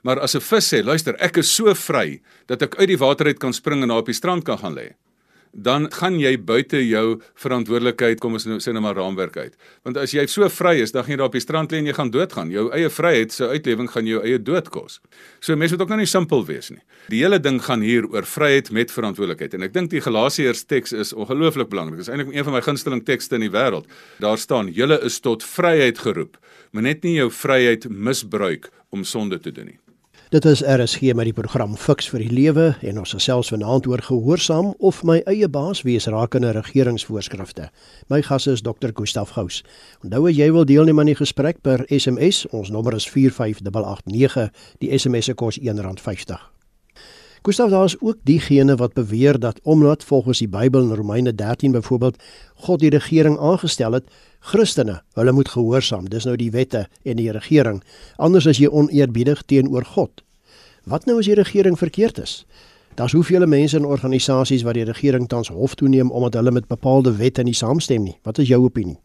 Maar 0.07 0.21
as 0.23 0.37
'n 0.37 0.41
vis 0.41 0.67
sê, 0.73 0.85
luister, 0.85 1.17
ek 1.19 1.37
is 1.43 1.51
so 1.51 1.75
vry 1.75 2.21
dat 2.47 2.63
ek 2.63 2.79
uit 2.79 2.89
die 2.89 2.99
water 2.99 3.27
uit 3.27 3.39
kan 3.39 3.53
spring 3.53 3.83
en 3.83 3.89
daar 3.89 4.05
op 4.05 4.07
die 4.07 4.15
strand 4.15 4.45
kan 4.45 4.59
gaan 4.59 4.75
lê 4.75 4.95
dan 5.57 5.89
gaan 5.93 6.19
jy 6.21 6.35
buite 6.37 6.81
jou 6.85 7.21
verantwoordelikheid 7.41 8.21
kom 8.21 8.37
ons 8.37 8.47
nou 8.49 8.59
sê 8.61 8.75
nou 8.77 8.83
maar 8.85 8.97
raamwerk 8.99 9.37
uit. 9.37 9.55
Want 9.87 9.97
as 9.97 10.13
jy 10.13 10.27
so 10.29 10.49
vry 10.53 10.77
is, 10.83 10.93
dan 10.93 11.07
gaan 11.07 11.15
jy 11.15 11.19
daar 11.23 11.31
op 11.31 11.39
die 11.39 11.45
strand 11.45 11.73
lê 11.73 11.81
en 11.81 11.89
jy 11.89 11.95
gaan 11.97 12.13
doodgaan. 12.13 12.51
Jou 12.53 12.67
eie 12.77 12.91
vryheid 12.93 13.33
se 13.33 13.49
uitlewing 13.49 13.89
gaan 13.91 14.07
jou 14.07 14.21
eie 14.23 14.39
dood 14.43 14.69
kos. 14.75 15.01
So 15.41 15.57
mense 15.57 15.75
moet 15.75 15.87
ook 15.87 15.95
nou 15.95 16.01
nie 16.03 16.11
simpel 16.11 16.45
wees 16.47 16.71
nie. 16.71 16.83
Die 17.09 17.23
hele 17.23 17.41
ding 17.41 17.63
gaan 17.65 17.81
hier 17.81 18.05
oor 18.13 18.29
vryheid 18.29 18.71
met 18.71 18.93
verantwoordelikheid 18.93 19.57
en 19.57 19.67
ek 19.69 19.73
dink 19.73 19.91
die 19.95 20.05
Galasiërs 20.05 20.67
teks 20.69 20.93
is 20.93 21.15
ongelooflik 21.17 21.73
belangrik. 21.73 22.03
Dit 22.03 22.09
is 22.09 22.13
eintlik 22.13 22.37
een 22.37 22.45
van 22.45 22.59
my 22.59 22.63
gunsteling 22.67 23.05
tekste 23.09 23.41
in 23.41 23.47
die 23.47 23.55
wêreld. 23.55 23.89
Daar 24.21 24.39
staan: 24.39 24.69
"Julle 24.69 25.01
is 25.05 25.21
tot 25.21 25.45
vryheid 25.45 25.99
geroep, 25.99 26.37
maar 26.73 26.83
net 26.83 27.03
nie 27.03 27.17
jou 27.17 27.31
vryheid 27.31 27.89
misbruik 27.89 28.71
om 28.91 29.05
sonde 29.05 29.41
te 29.41 29.53
doen 29.53 29.73
nie." 29.73 29.81
Dit 30.26 30.45
is 30.45 30.62
RSG 30.62 31.12
met 31.14 31.28
die 31.28 31.33
program 31.33 31.76
Fix 31.78 32.09
vir 32.11 32.25
die 32.25 32.33
Lewe 32.35 32.64
en 32.83 32.97
ons 32.99 33.12
gesels 33.14 33.52
vanaand 33.52 33.85
oor 33.87 34.00
gehoorsaam 34.02 34.73
of 34.83 35.04
my 35.06 35.21
eie 35.30 35.47
baas 35.47 35.85
wees 35.87 36.09
rakende 36.11 36.50
regeringsvoorskrifte. 36.56 37.68
My 38.11 38.18
gas 38.26 38.49
is 38.50 38.64
Dr. 38.66 38.90
Gustaf 38.90 39.37
Gous. 39.37 39.61
Onthou 40.02 40.26
jy 40.26 40.50
wil 40.50 40.66
deelneem 40.66 40.99
aan 40.99 41.12
die 41.12 41.14
gesprek 41.14 41.62
per 41.62 41.87
SMS. 41.87 42.42
Ons 42.50 42.75
nommer 42.75 42.99
is 42.99 43.06
45889. 43.06 44.50
Die 44.83 44.90
SMS 44.99 45.30
se 45.30 45.38
kos 45.38 45.61
R1.50. 45.62 46.42
Gustaf, 47.47 47.71
daar 47.71 47.87
is 47.87 47.95
ook 48.00 48.18
diegene 48.26 48.75
wat 48.76 48.99
beweer 48.99 49.38
dat 49.38 49.61
omdat 49.62 50.04
volgens 50.04 50.42
die 50.42 50.50
Bybel 50.50 50.83
in 50.83 50.95
Romeine 50.99 51.35
13 51.35 51.71
byvoorbeeld 51.78 52.18
God 52.66 52.83
die 52.83 52.90
regering 52.90 53.38
aangestel 53.38 53.92
het, 53.92 54.11
Christene, 54.47 55.00
hulle 55.19 55.33
moet 55.33 55.49
gehoorsaam. 55.50 56.05
Dis 56.07 56.25
nou 56.25 56.37
die 56.38 56.53
wette 56.55 56.85
en 57.03 57.19
die 57.19 57.33
regering. 57.35 57.81
Anders 58.17 58.47
as 58.47 58.61
jy 58.62 58.69
oneerbiedig 58.71 59.43
teenoor 59.50 59.83
God. 59.97 60.23
Wat 60.87 61.09
nou 61.09 61.17
as 61.19 61.26
die 61.26 61.35
regering 61.35 61.75
verkeerd 61.79 62.21
is? 62.23 62.45
Daar's 62.95 63.17
hoeveel 63.17 63.47
mense 63.50 63.76
in 63.76 63.85
organisasies 63.85 64.62
wat 64.62 64.79
die 64.79 64.87
regering 64.87 65.26
tans 65.29 65.50
hof 65.50 65.75
toeneem 65.75 66.15
omdat 66.15 66.38
hulle 66.38 66.55
met 66.55 66.71
bepaalde 66.71 67.17
wette 67.19 67.43
nie 67.43 67.57
saamstem 67.59 68.07
nie. 68.07 68.15
Wat 68.23 68.38
is 68.38 68.49
jou 68.49 68.62
opinie? 68.62 69.00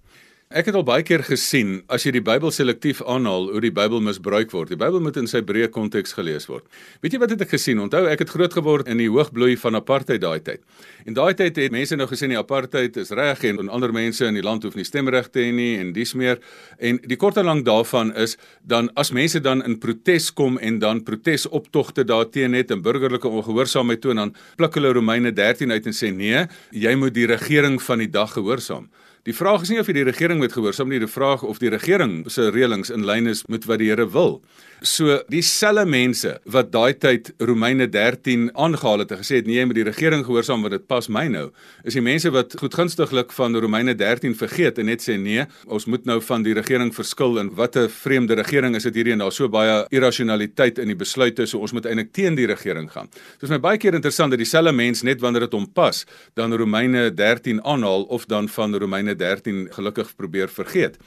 Ek 0.52 0.68
het 0.68 0.76
al 0.76 0.84
baie 0.84 1.04
keer 1.08 1.22
gesien 1.24 1.78
as 1.96 2.04
jy 2.04 2.12
die 2.18 2.22
Bybel 2.28 2.52
selektief 2.52 3.00
aanhaal 3.08 3.46
hoe 3.54 3.60
die 3.64 3.72
Bybel 3.72 4.02
misbruik 4.04 4.50
word. 4.52 4.68
Die 4.74 4.80
Bybel 4.80 5.00
moet 5.00 5.16
in 5.22 5.30
sy 5.32 5.40
breë 5.48 5.70
konteks 5.72 6.12
gelees 6.18 6.44
word. 6.50 6.66
Weet 7.00 7.14
jy 7.16 7.20
wat 7.22 7.32
het 7.32 7.44
ek 7.46 7.54
gesien? 7.54 7.80
Onthou, 7.80 8.02
ek 8.12 8.26
het 8.26 8.34
groot 8.34 8.52
geword 8.58 8.90
in 8.92 9.00
die 9.00 9.08
hoogbloei 9.08 9.54
van 9.62 9.80
apartheid 9.80 10.20
daai 10.20 10.42
tyd. 10.44 10.60
En 11.08 11.16
daai 11.16 11.38
tyd 11.40 11.56
het 11.56 11.72
mense 11.72 11.96
nou 11.96 12.08
gesê 12.10 12.28
die 12.28 12.40
apartheid 12.40 13.00
is 13.00 13.14
reg 13.16 13.46
en, 13.48 13.62
en 13.64 13.72
ander 13.72 13.96
mense 13.96 14.28
in 14.28 14.36
die 14.36 14.44
land 14.44 14.68
hoef 14.68 14.76
nie 14.76 14.84
stemreg 14.84 15.30
te 15.32 15.40
hê 15.40 15.54
nie 15.56 15.78
en 15.80 15.94
dis 15.96 16.12
meer. 16.20 16.42
En 16.84 17.00
die 17.00 17.20
kort 17.22 17.40
en 17.40 17.48
lank 17.48 17.64
daarvan 17.70 18.12
is 18.20 18.36
dan 18.68 18.92
as 19.00 19.14
mense 19.16 19.40
dan 19.40 19.64
in 19.64 19.78
protes 19.80 20.34
kom 20.36 20.60
en 20.60 20.82
dan 20.84 21.00
protesoptogte 21.08 22.04
daarteen 22.04 22.60
het 22.60 22.76
en 22.76 22.84
burgerlike 22.84 23.32
ongehoorsaamheid 23.40 24.04
toon 24.04 24.20
dan 24.26 24.36
pluk 24.60 24.76
hulle 24.76 24.92
Romeine 25.00 25.32
13 25.32 25.72
uit 25.72 25.88
en 25.88 25.96
sê 25.96 26.12
nee, 26.12 26.44
jy 26.76 26.98
moet 27.00 27.16
die 27.16 27.30
regering 27.32 27.80
van 27.88 28.04
die 28.04 28.12
dag 28.12 28.36
gehoorsaam. 28.36 28.92
Die 29.24 29.36
vraag 29.38 29.62
is 29.62 29.70
nie 29.70 29.78
of 29.78 29.86
jy 29.86 29.94
die 30.00 30.08
regering 30.08 30.40
moet 30.42 30.54
gehoorsaam 30.56 30.90
nie, 30.90 30.98
die 30.98 31.10
vraag 31.10 31.44
of 31.46 31.60
die 31.62 31.70
regering 31.70 32.24
se 32.34 32.48
reëlings 32.50 32.90
in 32.90 33.04
lyn 33.06 33.30
is 33.30 33.44
met 33.54 33.68
wat 33.70 33.78
die 33.78 33.92
Here 33.92 34.08
wil. 34.10 34.40
So 34.82 35.20
dieselfde 35.30 35.84
mense 35.86 36.32
wat 36.50 36.72
daai 36.74 36.96
tyd 36.98 37.28
Romeine 37.38 37.86
13 37.86 38.48
aangehaal 38.58 39.04
het 39.04 39.12
en 39.14 39.20
gesê 39.20 39.38
het 39.38 39.46
nee, 39.46 39.60
jy 39.60 39.66
moet 39.70 39.78
die 39.78 39.86
regering 39.86 40.24
gehoorsaam 40.26 40.66
want 40.66 40.74
dit 40.74 40.88
pas 40.90 41.06
my 41.06 41.28
nou, 41.30 41.44
is 41.86 41.94
die 41.94 42.02
mense 42.02 42.32
wat 42.34 42.56
goedgunstiglik 42.58 43.30
van 43.38 43.54
Romeine 43.62 43.94
13 43.94 44.34
vergeet 44.40 44.82
en 44.82 44.90
net 44.90 45.06
sê 45.06 45.20
nee, 45.22 45.46
ons 45.70 45.86
moet 45.86 46.10
nou 46.10 46.18
van 46.26 46.42
die 46.42 46.56
regering 46.58 46.90
verskil 46.98 47.38
en 47.44 47.54
wat 47.60 47.78
'n 47.78 47.94
vreemde 47.94 48.34
regering 48.42 48.76
is 48.76 48.90
dit 48.90 48.98
hierdie 48.98 49.14
en 49.14 49.22
daar 49.22 49.32
so 49.32 49.48
baie 49.48 49.86
irrasionaliteit 49.92 50.80
in 50.80 50.88
die 50.88 50.98
besluite, 50.98 51.46
so 51.46 51.60
ons 51.60 51.74
moet 51.74 51.86
eintlik 51.86 52.12
teen 52.12 52.34
die 52.34 52.48
regering 52.48 52.90
gaan. 52.90 53.08
Dit 53.38 53.44
is 53.44 53.50
my 53.50 53.60
baie 53.60 53.78
keer 53.78 53.94
interessant 53.94 54.32
dat 54.32 54.40
dieselfde 54.40 54.74
mense 54.74 55.06
net 55.06 55.22
wanneer 55.22 55.42
dit 55.42 55.54
hom 55.54 55.70
pas, 55.70 56.06
dan 56.34 56.58
Romeine 56.58 57.14
13 57.14 57.62
aanhaal 57.62 58.04
of 58.10 58.26
dan 58.26 58.50
van 58.50 58.76
Romeine 58.76 59.11
13 59.16 59.68
gelukkig 59.74 60.16
probeer 60.16 60.50
vergeet. 60.50 60.98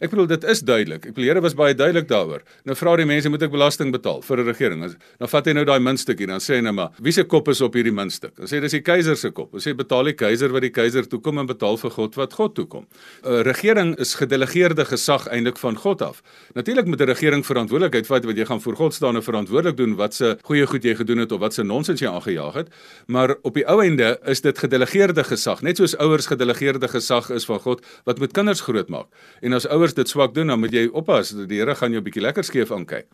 Ek 0.00 0.10
bedoel 0.10 0.26
dit 0.30 0.44
is 0.44 0.60
duidelik. 0.62 1.06
Ek 1.06 1.14
bedoel 1.14 1.28
Here 1.28 1.40
was 1.42 1.54
baie 1.58 1.74
duidelik 1.74 2.06
daaroor. 2.08 2.44
Nou 2.64 2.76
vra 2.78 2.96
die 2.96 3.06
mense 3.08 3.28
moet 3.28 3.42
ek 3.42 3.50
belasting 3.50 3.90
betaal 3.92 4.22
vir 4.22 4.38
'n 4.38 4.46
regering. 4.46 4.94
Dan 5.18 5.28
vat 5.28 5.46
hy 5.46 5.52
nou 5.52 5.64
daai 5.64 5.80
muntstuk 5.80 6.18
hier 6.18 6.28
dan 6.28 6.40
sê 6.40 6.56
hy 6.56 6.60
nou 6.60 6.72
maar 6.72 6.90
wie 7.00 7.12
se 7.12 7.24
kop 7.24 7.48
is 7.48 7.60
op 7.60 7.74
hierdie 7.74 7.92
muntstuk? 7.92 8.36
Dan 8.36 8.46
sê 8.46 8.60
dis 8.60 8.72
die 8.72 8.80
keiser 8.80 9.16
se 9.16 9.30
kop. 9.30 9.52
Dan 9.52 9.60
sê 9.60 9.74
betaal 9.76 10.04
die 10.04 10.14
keiser 10.14 10.52
wat 10.52 10.62
die 10.62 10.70
keiser 10.70 11.06
toekom 11.06 11.38
en 11.38 11.46
betaal 11.46 11.76
vir 11.76 11.90
God 11.90 12.14
wat 12.14 12.32
God 12.32 12.54
toekom. 12.54 12.86
'n 13.24 13.42
Regering 13.42 13.98
is 13.98 14.14
gedelegeerde 14.14 14.84
gesag 14.84 15.26
eintlik 15.28 15.58
van 15.58 15.76
God 15.76 16.02
af. 16.02 16.22
Natuurlik 16.54 16.86
moet 16.86 17.00
'n 17.00 17.06
regering 17.06 17.44
verantwoordelikheid 17.44 18.06
vat 18.06 18.24
wat 18.24 18.36
jy 18.36 18.44
gaan 18.44 18.60
voor 18.60 18.76
God 18.76 18.94
staan 18.94 19.16
en 19.16 19.22
verantwoordelik 19.22 19.76
doen 19.76 19.96
wat 19.96 20.14
se 20.14 20.38
goeie 20.42 20.66
goed 20.66 20.84
jy 20.84 20.94
gedoen 20.94 21.18
het 21.18 21.32
of 21.32 21.40
wat 21.40 21.54
se 21.54 21.62
nonsens 21.62 22.00
jy 22.00 22.08
aangejaag 22.08 22.54
het. 22.54 22.68
Maar 23.06 23.36
op 23.42 23.54
die 23.54 23.66
ou 23.66 23.84
ende 23.84 24.18
is 24.26 24.40
dit 24.40 24.58
gedelegeerde 24.58 25.24
gesag, 25.24 25.62
net 25.62 25.76
soos 25.76 25.96
ouers 25.96 26.26
gedelegeerde 26.26 26.88
gesag 26.88 27.30
is 27.30 27.44
van 27.44 27.60
God 27.60 27.84
wat 28.04 28.18
met 28.18 28.32
kinders 28.32 28.60
grootmaak. 28.60 29.06
En 29.40 29.52
as 29.52 29.66
ouers 29.66 29.87
ouers 29.88 29.96
dit 29.96 30.08
swak 30.08 30.34
doen, 30.34 30.48
dan 30.52 30.60
moet 30.60 30.72
jy 30.72 30.88
oppas. 30.92 31.32
Die 31.32 31.60
Here 31.60 31.74
gaan 31.74 31.92
jou 31.92 32.02
bietjie 32.02 32.22
lekker 32.22 32.44
skeef 32.44 32.72
aankyk. 32.72 33.06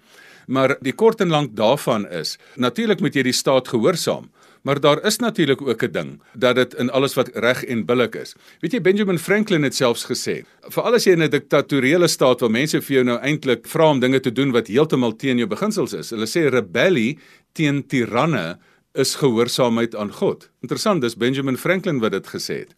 Maar 0.46 0.76
die 0.82 0.92
kort 0.92 1.20
en 1.20 1.30
lank 1.30 1.54
daarvan 1.56 2.06
is, 2.10 2.38
natuurlik 2.56 3.00
moet 3.00 3.14
jy 3.14 3.24
die 3.24 3.32
staat 3.32 3.68
gehoorsaam. 3.68 4.30
Maar 4.64 4.80
daar 4.80 5.02
is 5.04 5.18
natuurlik 5.18 5.60
ook 5.60 5.82
'n 5.82 5.92
ding 5.92 6.20
dat 6.34 6.56
dit 6.56 6.74
in 6.74 6.90
alles 6.90 7.14
wat 7.14 7.28
reg 7.34 7.64
en 7.64 7.84
billik 7.84 8.14
is. 8.14 8.34
Weet 8.60 8.72
jy 8.72 8.80
Benjamin 8.80 9.18
Franklin 9.18 9.62
het 9.62 9.74
selfs 9.74 10.04
gesê, 10.04 10.44
veral 10.68 10.94
as 10.94 11.04
jy 11.04 11.12
in 11.12 11.22
'n 11.22 11.30
diktatoriële 11.30 12.08
staat 12.08 12.40
waar 12.40 12.50
mense 12.50 12.80
vir 12.80 12.94
jou 12.94 13.04
nou 13.04 13.18
eintlik 13.18 13.66
vra 13.66 13.90
om 13.90 14.00
dinge 14.00 14.20
te 14.20 14.32
doen 14.32 14.52
wat 14.52 14.68
heeltemal 14.68 15.16
teen 15.16 15.38
jou 15.38 15.46
beginsels 15.46 15.92
is. 15.92 16.10
Hulle 16.10 16.26
sê 16.26 16.48
rebellie 16.48 17.18
teen 17.52 17.86
tiranne 17.86 18.58
is 18.94 19.14
gehoorsaamheid 19.14 19.94
aan 19.94 20.12
God. 20.12 20.48
Interessant, 20.64 21.02
dis 21.04 21.16
Benjamin 21.20 21.58
Franklin 21.60 21.98
wat 22.00 22.14
dit 22.14 22.28
gesê 22.32 22.62
het. 22.62 22.70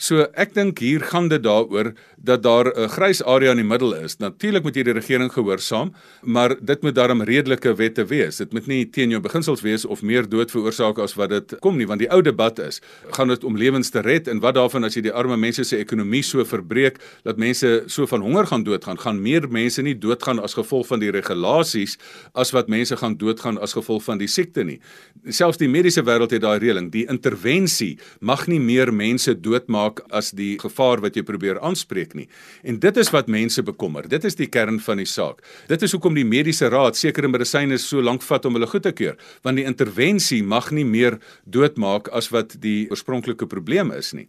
So 0.00 0.24
ek 0.40 0.54
dink 0.56 0.80
hier 0.80 1.02
gaan 1.04 1.28
dit 1.28 1.42
daaroor 1.44 1.92
dat 2.16 2.42
daar 2.42 2.72
'n 2.72 2.88
grys 2.88 3.20
area 3.22 3.50
in 3.50 3.60
die 3.60 3.68
middel 3.68 3.92
is. 3.94 4.16
Natuurlik 4.18 4.62
moet 4.62 4.76
jy 4.76 4.82
die 4.82 4.94
regering 4.94 5.30
gehoorsaam, 5.32 5.92
maar 6.22 6.56
dit 6.60 6.82
moet 6.82 6.94
daarom 6.94 7.22
redelike 7.22 7.76
wette 7.76 8.04
wees. 8.06 8.36
Dit 8.36 8.52
moet 8.52 8.66
nie 8.66 8.90
teen 8.90 9.10
jou 9.10 9.20
beginsels 9.20 9.60
wees 9.60 9.84
of 9.84 10.02
meer 10.02 10.28
dood 10.28 10.50
veroorsaak 10.50 10.98
as 10.98 11.14
wat 11.14 11.28
dit 11.28 11.58
kom 11.60 11.76
nie, 11.76 11.86
want 11.86 12.00
die 12.00 12.10
ou 12.10 12.22
debat 12.22 12.58
is, 12.58 12.80
gaan 13.10 13.28
dit 13.28 13.44
om 13.44 13.56
lewens 13.56 13.90
te 13.90 14.00
red 14.00 14.28
en 14.28 14.40
wat 14.40 14.54
daarvan 14.54 14.84
as 14.84 14.94
jy 14.94 15.02
die 15.02 15.12
arme 15.12 15.36
mense 15.36 15.64
se 15.64 15.76
ekonomie 15.76 16.22
so 16.22 16.44
verbreek 16.44 16.98
dat 17.24 17.36
mense 17.36 17.84
so 17.86 18.06
van 18.06 18.20
honger 18.20 18.46
gaan 18.46 18.64
doodgaan, 18.64 18.98
gaan 18.98 19.22
meer 19.22 19.48
mense 19.48 19.82
nie 19.82 19.98
doodgaan 19.98 20.38
as 20.38 20.54
gevolg 20.54 20.86
van 20.86 21.00
die 21.00 21.10
regulasies 21.10 21.98
as 22.34 22.52
wat 22.52 22.68
mense 22.68 22.96
gaan 22.96 23.16
doodgaan 23.16 23.58
as 23.58 23.72
gevolg 23.72 24.02
van 24.02 24.18
die 24.18 24.28
siekte 24.28 24.64
nie. 24.64 24.80
Selfs 25.28 25.58
die 25.58 25.68
mediese 25.68 26.02
wêreld 26.02 26.30
het 26.30 26.42
daai 26.42 26.58
reëling, 26.58 26.90
die 26.90 27.06
intervensie 27.34 27.98
mag 28.20 28.46
nie 28.48 28.60
meer 28.60 28.92
mense 28.92 29.34
doodmaak 29.34 30.00
as 30.14 30.30
die 30.32 30.56
gevaar 30.58 31.02
wat 31.02 31.16
jy 31.16 31.24
probeer 31.26 31.58
aanspreek 31.60 32.14
nie. 32.14 32.28
En 32.62 32.78
dit 32.78 32.96
is 32.96 33.10
wat 33.10 33.28
mense 33.28 33.62
bekommer. 33.62 34.06
Dit 34.08 34.24
is 34.24 34.36
die 34.36 34.46
kern 34.46 34.78
van 34.80 34.98
die 34.98 35.06
saak. 35.06 35.42
Dit 35.68 35.82
is 35.82 35.92
hoekom 35.92 36.14
die 36.14 36.24
mediese 36.24 36.70
raad 36.70 36.96
sekere 36.96 37.28
medisyne 37.28 37.78
so 37.78 38.00
lank 38.00 38.22
vat 38.22 38.44
om 38.46 38.54
hulle 38.54 38.66
goed 38.70 38.84
te 38.86 38.92
keur, 38.92 39.16
want 39.42 39.56
die 39.56 39.66
intervensie 39.66 40.42
mag 40.42 40.70
nie 40.70 40.84
meer 40.84 41.18
doodmaak 41.44 42.08
as 42.12 42.30
wat 42.30 42.54
die 42.60 42.86
oorspronklike 42.90 43.46
probleem 43.46 43.92
is 43.92 44.14
nie. 44.14 44.28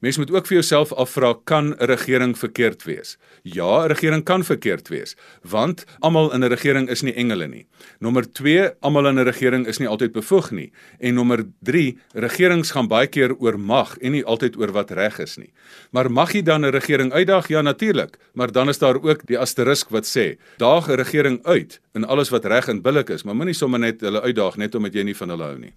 Mense 0.00 0.20
moet 0.20 0.30
ook 0.30 0.46
vir 0.46 0.58
jouself 0.58 0.92
afvra 0.92 1.34
kan 1.44 1.74
'n 1.74 1.84
regering 1.88 2.38
verkeerd 2.38 2.84
wees? 2.84 3.16
Ja, 3.42 3.84
'n 3.84 3.88
regering 3.88 4.24
kan 4.24 4.44
verkeerd 4.44 4.88
wees, 4.88 5.16
want 5.42 5.84
almal 6.00 6.32
in 6.32 6.44
'n 6.44 6.48
regering 6.48 6.88
is 6.88 7.02
nie 7.02 7.14
engele 7.14 7.46
nie. 7.46 7.66
Nommer 8.00 8.32
2, 8.32 8.70
almal 8.80 9.06
in 9.06 9.18
'n 9.18 9.24
regering 9.24 9.66
is 9.66 9.78
nie 9.78 9.88
altyd 9.88 10.12
bevoeg 10.12 10.50
nie. 10.50 10.72
En 10.98 11.14
nommer 11.14 11.46
3, 11.62 11.98
regerings 12.12 12.70
gaan 12.70 12.88
baie 12.88 13.06
keer 13.06 13.34
oor 13.38 13.58
mag 13.58 13.96
en 13.98 14.12
nie 14.12 14.24
altyd 14.24 14.56
oor 14.56 14.72
wat 14.72 14.90
reg 14.90 15.18
is 15.18 15.36
nie. 15.36 15.52
Maar 15.90 16.10
mag 16.10 16.32
jy 16.32 16.42
dan 16.42 16.64
'n 16.64 16.70
regering 16.70 17.12
uitdaag? 17.12 17.48
Ja, 17.48 17.60
natuurlik, 17.62 18.16
maar 18.34 18.52
dan 18.52 18.68
is 18.68 18.78
daar 18.78 19.02
ook 19.02 19.26
die 19.26 19.38
asterisk 19.38 19.88
wat 19.88 20.04
sê, 20.04 20.36
daag 20.58 20.88
'n 20.88 20.96
regering 20.96 21.44
uit 21.44 21.80
in 21.94 22.04
alles 22.04 22.28
wat 22.28 22.44
reg 22.44 22.68
en 22.68 22.82
billik 22.82 23.08
is, 23.08 23.22
maar 23.22 23.34
moenie 23.34 23.54
sommer 23.54 23.78
net 23.80 24.00
hulle 24.00 24.20
uitdaag 24.20 24.56
net 24.56 24.74
omdat 24.74 24.94
jy 24.94 25.02
nie 25.02 25.16
van 25.16 25.28
hulle 25.28 25.42
hou 25.42 25.58
nie. 25.58 25.72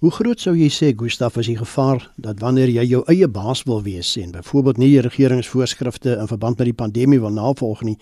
Hoe 0.00 0.10
groot 0.16 0.40
sou 0.40 0.54
jy 0.56 0.70
sê 0.72 0.94
Gustaf 0.96 1.34
is 1.36 1.48
die 1.50 1.58
gevaar 1.58 2.06
dat 2.16 2.38
wanneer 2.40 2.70
jy 2.72 2.86
jou 2.88 3.00
eie 3.12 3.26
baas 3.28 3.60
wil 3.68 3.82
wees 3.84 4.14
en 4.16 4.30
byvoorbeeld 4.32 4.78
nie 4.80 4.88
die 4.94 5.02
regeringsvoorskrifte 5.04 6.14
in 6.22 6.30
verband 6.30 6.56
met 6.56 6.70
die 6.70 6.76
pandemie 6.78 7.18
wil 7.20 7.34
navolg 7.36 7.82
nie, 7.84 7.98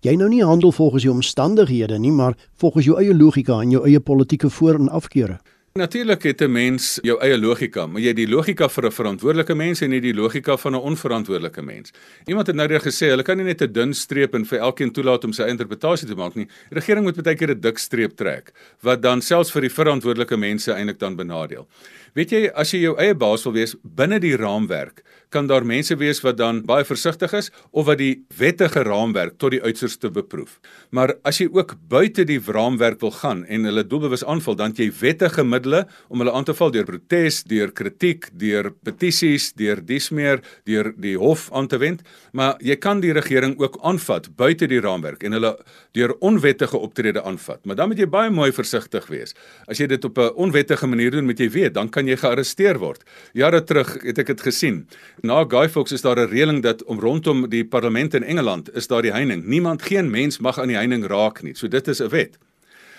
jy 0.00 0.14
nou 0.16 0.30
nie 0.32 0.40
handel 0.40 0.72
volgens 0.72 1.04
die 1.04 1.12
omstandighede 1.12 1.98
nie, 2.00 2.12
maar 2.12 2.38
volgens 2.56 2.88
jou 2.88 2.96
eie 2.96 3.12
logika 3.12 3.58
en 3.60 3.76
jou 3.76 3.84
eie 3.84 4.00
politieke 4.00 4.48
voor- 4.48 4.80
en 4.80 4.88
afkeure? 4.88 5.36
Natuurlik 5.74 6.22
het 6.22 6.40
'n 6.42 6.52
mens 6.52 6.98
jou 7.02 7.18
eie 7.20 7.38
logika, 7.38 7.86
maar 7.86 8.00
jy 8.00 8.08
het 8.08 8.16
die 8.16 8.28
logika 8.28 8.68
vir 8.68 8.86
'n 8.86 8.92
verantwoordelike 8.92 9.54
mens 9.54 9.80
en 9.80 9.90
nie 9.90 10.00
die 10.00 10.14
logika 10.14 10.56
van 10.56 10.72
'n 10.72 10.80
onverantwoordelike 10.80 11.62
mens. 11.62 11.92
Iemand 12.26 12.46
het 12.46 12.56
nou 12.56 12.68
reg 12.68 12.82
gesê, 12.82 13.08
hulle 13.08 13.22
kan 13.22 13.36
nie 13.36 13.44
net 13.44 13.62
'n 13.62 13.72
dun 13.72 13.94
streep 13.94 14.34
en 14.34 14.44
vir 14.44 14.58
elkeen 14.58 14.92
toelaat 14.92 15.24
om 15.24 15.32
sy 15.32 15.42
interpretasie 15.42 16.08
te 16.08 16.14
maak 16.14 16.34
nie. 16.34 16.44
Die 16.44 16.78
regering 16.78 17.04
moet 17.04 17.22
baie 17.22 17.36
keer 17.36 17.50
'n 17.50 17.60
dik 17.60 17.78
streep 17.78 18.16
trek 18.16 18.52
wat 18.82 19.02
dan 19.02 19.22
selfs 19.22 19.50
vir 19.50 19.62
die 19.62 19.70
verantwoordelike 19.70 20.36
mense 20.36 20.72
eintlik 20.72 20.98
dan 20.98 21.16
benadeel. 21.16 21.66
Weet 22.12 22.32
jy, 22.34 22.40
as 22.52 22.68
jy 22.74 22.82
jou 22.82 22.92
eie 23.00 23.14
baas 23.16 23.46
wil 23.46 23.54
wees 23.56 23.72
binne 23.96 24.18
die 24.20 24.34
raamwerk, 24.36 25.00
kan 25.32 25.46
daar 25.48 25.64
mense 25.64 25.94
wees 25.96 26.18
wat 26.20 26.36
dan 26.36 26.58
baie 26.68 26.84
versigtig 26.84 27.32
is 27.38 27.46
of 27.72 27.86
wat 27.88 28.02
die 28.02 28.26
wettige 28.36 28.82
raamwerk 28.84 29.38
tot 29.40 29.54
die 29.54 29.62
uiterste 29.64 30.10
beproef. 30.12 30.58
Maar 30.92 31.14
as 31.24 31.40
jy 31.40 31.46
ook 31.48 31.72
buite 31.88 32.26
die 32.28 32.36
raamwerk 32.36 33.00
wil 33.00 33.14
gaan 33.16 33.46
en 33.48 33.64
hulle 33.64 33.84
doelbewus 33.88 34.26
aanval, 34.28 34.58
dan 34.60 34.76
jy 34.76 34.90
wettige 35.00 35.44
middele 35.44 35.86
om 36.12 36.20
hulle 36.20 36.34
aan 36.36 36.44
te 36.44 36.52
val 36.58 36.74
deur 36.74 36.84
protes, 36.90 37.40
deur 37.48 37.72
kritiek, 37.72 38.28
deur 38.36 38.68
petisies, 38.84 39.48
deur 39.56 39.80
dismeer, 39.80 40.44
deur 40.68 40.92
die 41.00 41.14
hof 41.16 41.46
aan 41.56 41.70
te 41.72 41.80
wend, 41.80 42.04
maar 42.36 42.60
jy 42.60 42.76
kan 42.76 43.00
die 43.00 43.14
regering 43.16 43.56
ook 43.62 43.80
aanvat 43.80 44.28
buite 44.36 44.68
die 44.68 44.82
raamwerk 44.84 45.24
en 45.24 45.38
hulle 45.38 45.54
deur 45.96 46.12
onwettige 46.20 46.76
optrede 46.76 47.24
aanvat. 47.24 47.64
Maar 47.64 47.80
dan 47.80 47.88
moet 47.88 48.04
jy 48.04 48.10
baie 48.12 48.28
mooi 48.30 48.50
versigtig 48.52 49.08
wees. 49.08 49.32
As 49.64 49.80
jy 49.80 49.88
dit 49.88 50.04
op 50.04 50.18
'n 50.18 50.36
onwettige 50.36 50.86
manier 50.86 51.10
doen, 51.10 51.24
moet 51.24 51.40
jy 51.40 51.48
weet, 51.48 51.74
dan 51.74 51.88
jy 52.06 52.16
gearresteer 52.16 52.78
word. 52.78 53.02
Jare 53.32 53.64
terug 53.64 54.02
het 54.02 54.18
ek 54.18 54.26
dit 54.26 54.40
gesien. 54.40 54.86
Na 55.22 55.44
Guy 55.44 55.68
Fawkes 55.68 55.92
is 55.92 56.02
daar 56.02 56.18
'n 56.18 56.30
reëling 56.30 56.62
dat 56.62 56.84
om 56.84 57.00
rondom 57.00 57.48
die 57.48 57.64
parlement 57.64 58.14
in 58.14 58.24
Engeland 58.24 58.74
is 58.74 58.86
daar 58.86 59.02
die 59.02 59.12
heining. 59.12 59.44
Niemand 59.44 59.82
geen 59.82 60.10
mens 60.10 60.38
mag 60.38 60.58
aan 60.58 60.68
die 60.68 60.76
heining 60.76 61.04
raak 61.06 61.42
nie. 61.42 61.54
So 61.54 61.68
dit 61.68 61.88
is 61.88 62.00
'n 62.00 62.08
wet. 62.08 62.38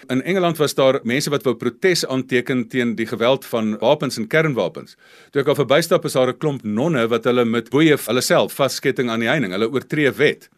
In 0.10 0.22
Engeland 0.24 0.58
was 0.58 0.74
daar 0.76 1.00
mense 1.04 1.30
wat 1.30 1.44
wou 1.44 1.56
protes 1.56 2.06
aanteken 2.06 2.68
teen 2.68 2.96
die 2.96 3.08
geweld 3.08 3.46
van 3.46 3.78
wapens 3.80 4.18
en 4.18 4.28
kernwapens. 4.28 4.98
Toe 5.32 5.42
ek 5.42 5.48
al 5.48 5.56
verbystap 5.56 6.06
is 6.06 6.14
daar 6.14 6.28
'n 6.28 6.38
klomp 6.38 6.64
nonne 6.64 7.08
wat 7.08 7.24
hulle 7.24 7.46
met 7.46 7.70
boeye 7.70 7.98
hulle 7.98 8.22
self 8.22 8.54
vasketting 8.54 9.10
aan 9.10 9.20
die 9.20 9.30
heining. 9.30 9.52
Hulle 9.52 9.72
oortree 9.72 10.12
wet. 10.12 10.50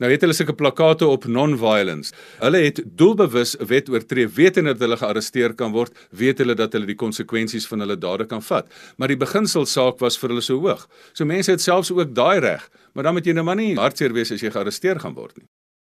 Nou 0.00 0.08
het 0.08 0.22
hulle 0.24 0.34
sulke 0.36 0.54
plakate 0.56 1.06
op 1.06 1.26
non-violence. 1.28 2.14
Hulle 2.40 2.62
het 2.64 2.80
doelbewus 2.84 3.56
'n 3.58 3.66
wet 3.66 3.88
oortree, 3.88 4.28
wetende 4.28 4.72
dat 4.72 4.80
hulle 4.80 4.96
gearresteer 4.96 5.54
kan 5.54 5.72
word, 5.72 5.92
weet 6.10 6.38
hulle 6.38 6.54
dat 6.54 6.72
hulle 6.72 6.86
die 6.86 6.96
konsekwensies 6.96 7.66
van 7.66 7.80
hulle 7.80 7.98
dade 7.98 8.26
kan 8.26 8.42
vat. 8.42 8.66
Maar 8.96 9.08
die 9.08 9.16
beginsel 9.16 9.66
saak 9.66 9.98
was 9.98 10.18
vir 10.18 10.28
hulle 10.28 10.40
so 10.40 10.58
hoog. 10.58 10.88
So 11.12 11.24
mense 11.24 11.50
het 11.50 11.60
selfs 11.60 11.90
ook 11.90 12.14
daai 12.14 12.40
reg, 12.40 12.70
maar 12.94 13.04
dan 13.04 13.14
moet 13.14 13.26
jy 13.26 13.32
nou 13.32 13.44
maar 13.44 13.56
nie 13.56 13.74
hartseer 13.74 14.12
wees 14.12 14.32
as 14.32 14.40
jy 14.40 14.50
gearresteer 14.50 15.00
gaan 15.00 15.14
word 15.14 15.36
nie. 15.36 15.46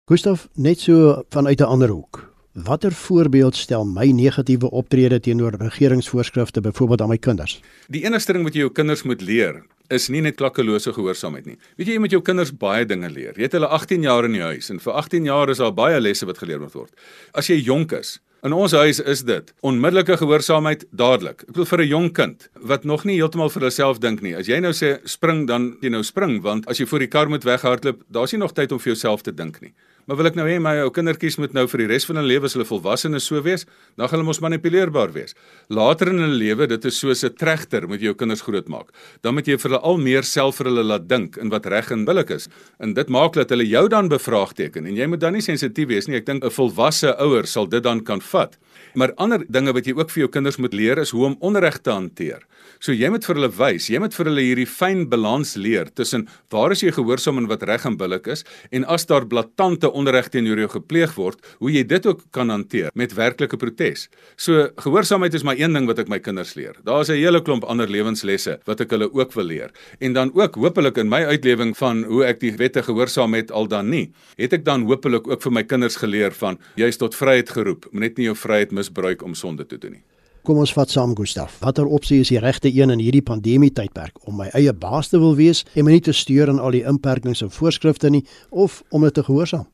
Gustav, 0.07 0.47
net 0.55 0.81
so 0.81 1.25
vanuit 1.31 1.61
'n 1.61 1.65
ander 1.65 1.89
hoek. 1.89 2.34
Watter 2.55 2.93
voorbeeld 2.93 3.57
stel 3.57 3.83
my 3.85 4.05
negatiewe 4.15 4.69
optrede 4.71 5.19
teenoor 5.21 5.57
regeringsvoorskrifte 5.59 6.61
byvoorbeeld 6.61 7.01
aan 7.01 7.09
my 7.09 7.17
kinders? 7.19 7.57
Die 7.91 8.05
enigste 8.05 8.33
ding 8.37 8.45
wat 8.47 8.55
jy 8.55 8.63
jou 8.63 8.71
kinders 8.71 9.03
moet 9.03 9.25
leer 9.27 9.65
is 9.91 10.07
nie 10.07 10.21
net 10.23 10.37
klakkelose 10.39 10.93
gehoorsaamheid 10.95 11.49
nie. 11.51 11.57
Weet 11.75 11.91
jy 11.91 11.97
jy 11.97 12.03
moet 12.05 12.15
jou 12.15 12.21
kinders 12.23 12.53
baie 12.55 12.87
dinge 12.87 13.11
leer. 13.11 13.35
Jy 13.35 13.49
het 13.49 13.57
hulle 13.59 13.73
18 13.75 14.07
jaar 14.07 14.29
in 14.29 14.39
die 14.39 14.45
huis 14.45 14.71
en 14.71 14.79
vir 14.79 14.95
18 15.03 15.27
jaar 15.27 15.51
is 15.51 15.59
daar 15.65 15.75
baie 15.75 15.99
lesse 15.99 16.31
wat 16.31 16.39
geleer 16.39 16.63
moet 16.63 16.79
word. 16.79 16.95
As 17.35 17.51
jy 17.51 17.59
jonk 17.59 17.97
is, 17.99 18.21
In 18.45 18.53
ons 18.53 18.75
huis 18.77 18.99
is 19.01 19.23
dit 19.25 19.47
onmiddellike 19.65 20.19
gehoorsaamheid 20.21 20.83
dadelik. 20.93 21.47
Ek 21.47 21.53
bedoel 21.55 21.69
vir 21.71 21.81
'n 21.81 21.89
jong 21.89 22.11
kind 22.13 22.49
wat 22.61 22.85
nog 22.85 23.05
nie 23.09 23.17
heeltemal 23.17 23.49
vir 23.49 23.63
hulself 23.63 24.01
dink 24.01 24.21
nie. 24.21 24.35
As 24.37 24.47
jy 24.47 24.61
nou 24.61 24.73
sê 24.73 25.01
spring 25.09 25.47
dan 25.47 25.79
jy 25.81 25.89
nou 25.89 26.03
spring 26.03 26.43
want 26.43 26.69
as 26.69 26.77
jy 26.77 26.85
voor 26.85 26.99
die 26.99 27.09
kar 27.09 27.29
moet 27.29 27.43
weghardloop, 27.43 28.03
daar's 28.13 28.33
nie 28.33 28.41
nog 28.41 28.53
tyd 28.53 28.73
om 28.73 28.79
vir 28.79 28.93
jouself 28.93 29.23
te 29.23 29.33
dink 29.33 29.63
nie. 29.63 29.73
Maar 30.07 30.17
wil 30.17 30.29
ek 30.29 30.37
nou 30.37 30.45
hê 30.49 30.59
my 30.61 30.75
ou 30.83 30.91
kindertjies 30.93 31.39
moet 31.41 31.55
nou 31.57 31.65
vir 31.71 31.85
die 31.85 31.89
res 31.95 32.05
van 32.05 32.21
hulle 32.21 32.29
lewe 32.29 32.49
as 32.49 32.57
hulle 32.57 32.67
volwasse 32.69 33.09
so 33.25 33.41
wees, 33.41 33.65
dan 33.97 34.09
gaan 34.09 34.19
hulle 34.19 34.29
mos 34.29 34.41
manipuleerbaar 34.45 35.13
wees. 35.15 35.35
Later 35.69 36.11
in 36.13 36.19
hulle 36.19 36.37
lewe, 36.37 36.67
dit 36.67 36.85
is 36.85 36.99
soos 36.99 37.25
'n 37.25 37.35
trechter 37.35 37.89
moet 37.89 38.01
jy 38.01 38.13
jou 38.13 38.15
kinders 38.15 38.43
grootmaak. 38.43 38.93
Dan 39.23 39.35
moet 39.35 39.47
jy 39.47 39.57
vir 39.57 39.71
hulle 39.71 39.81
al 39.81 39.97
meer 39.97 40.23
self 40.23 40.57
vir 40.57 40.67
hulle 40.67 40.85
laat 40.85 41.09
dink 41.09 41.37
in 41.39 41.49
wat 41.49 41.67
reg 41.67 41.91
en 41.91 42.05
billik 42.05 42.31
is. 42.31 42.49
En 42.81 42.95
dit 42.95 43.09
maak 43.09 43.33
dat 43.33 43.51
hulle 43.51 43.67
jou 43.67 43.89
dan 43.89 44.09
bevraagteken 44.09 44.87
en 44.87 44.95
jy 44.95 45.07
moet 45.07 45.21
dan 45.21 45.33
nie 45.33 45.41
sensitief 45.41 45.89
wees 45.89 46.07
nie. 46.07 46.17
Ek 46.17 46.27
dink 46.27 46.45
'n 46.45 46.51
volwasse 46.51 47.17
ouer 47.19 47.47
sal 47.47 47.67
dit 47.67 47.83
dan 47.83 48.05
kan 48.05 48.21
vat. 48.21 48.57
Maar 48.95 49.15
ander 49.17 49.45
dinge 49.49 49.73
wat 49.73 49.87
jy 49.87 49.95
ook 49.97 50.11
vir 50.11 50.21
jou 50.21 50.29
kinders 50.29 50.59
moet 50.59 50.75
leer 50.75 50.99
is 50.99 51.11
hoe 51.11 51.25
om 51.27 51.37
onreg 51.41 51.79
te 51.83 51.91
hanteer. 51.91 52.43
So 52.79 52.93
jy 52.93 53.09
moet 53.11 53.25
vir 53.25 53.35
hulle 53.35 53.51
wys, 53.51 53.89
jy 53.89 53.99
moet 53.99 54.15
vir 54.15 54.29
hulle 54.31 54.45
hierdie 54.45 54.69
fyn 54.69 55.09
balans 55.09 55.55
leer 55.57 55.91
tussen 55.95 56.27
waar 56.51 56.75
is 56.75 56.83
jy 56.83 56.93
gehoorsaam 56.93 57.39
en 57.39 57.49
wat 57.51 57.63
reg 57.63 57.87
en 57.89 57.97
billik 57.97 58.27
is 58.27 58.45
en 58.71 58.85
as 58.85 59.07
daar 59.07 59.27
blaatante 59.27 59.91
onreg 59.95 60.29
teenoor 60.35 60.65
jou 60.65 60.69
gepleeg 60.77 61.15
word, 61.19 61.41
hoe 61.63 61.73
jy 61.73 61.85
dit 61.89 62.07
ook 62.07 62.25
kan 62.35 62.51
hanteer 62.53 62.91
met 62.95 63.15
werklike 63.17 63.59
protes. 63.61 64.09
So 64.37 64.69
gehoorsaamheid 64.83 65.35
is 65.35 65.47
maar 65.47 65.59
een 65.61 65.73
ding 65.77 65.89
wat 65.91 66.03
ek 66.03 66.11
my 66.13 66.21
kinders 66.23 66.55
leer. 66.59 66.77
Daar's 66.85 67.09
'n 67.09 67.21
hele 67.21 67.43
klomp 67.43 67.65
ander 67.65 67.89
lewenslesse 67.89 68.59
wat 68.67 68.81
ek 68.81 68.91
hulle 68.91 69.13
ook 69.13 69.33
wil 69.33 69.45
leer. 69.45 69.71
En 70.01 70.13
dan 70.13 70.31
ook 70.35 70.55
hopelik 70.55 70.99
in 70.99 71.09
my 71.09 71.25
uitlewing 71.25 71.77
van 71.77 72.05
hoe 72.05 72.25
ek 72.25 72.41
die 72.41 72.53
wette 72.57 72.83
gehoorsaam 72.83 73.35
het 73.35 73.51
al 73.51 73.67
dan 73.67 73.89
nie, 73.89 74.13
het 74.37 74.53
ek 74.53 74.65
dan 74.65 74.83
hopelik 74.83 75.29
ook 75.29 75.43
vir 75.43 75.53
my 75.53 75.63
kinders 75.63 75.97
geleer 75.97 76.33
van 76.33 76.59
jy 76.77 76.87
is 76.87 76.97
tot 76.97 77.15
vryheid 77.15 77.51
geroep, 77.51 77.87
moet 77.93 78.01
net 78.01 78.17
nie 78.17 78.25
jou 78.25 78.37
vryheid 78.37 78.73
misbruik 78.73 79.23
om 79.23 79.35
sonde 79.35 79.67
te 79.67 79.79
doen 79.79 79.93
nie. 79.99 80.05
Kom 80.45 80.59
ons 80.61 80.75
vat 80.77 80.91
saam 80.93 81.15
Gustaf. 81.17 81.55
Watter 81.65 81.87
opsie 81.89 82.19
is 82.21 82.29
die 82.29 82.41
regte 82.43 82.69
een 82.69 82.93
in 82.93 83.01
hierdie 83.01 83.25
pandemie 83.25 83.71
tydperk 83.73 84.19
om 84.29 84.37
my 84.43 84.51
eie 84.53 84.75
baas 84.77 85.09
te 85.09 85.17
wil 85.23 85.33
wees 85.39 85.63
en 85.73 85.87
my 85.87 85.95
nie 85.95 86.05
te 86.05 86.13
steur 86.13 86.53
aan 86.53 86.61
al 86.61 86.77
die 86.77 86.83
inperkings 86.85 87.41
en 87.47 87.53
voorskrifte 87.55 88.11
nie 88.13 88.27
of 88.51 88.83
om 88.93 89.07
dit 89.09 89.17
te 89.17 89.25
gehoorsaam? 89.25 89.65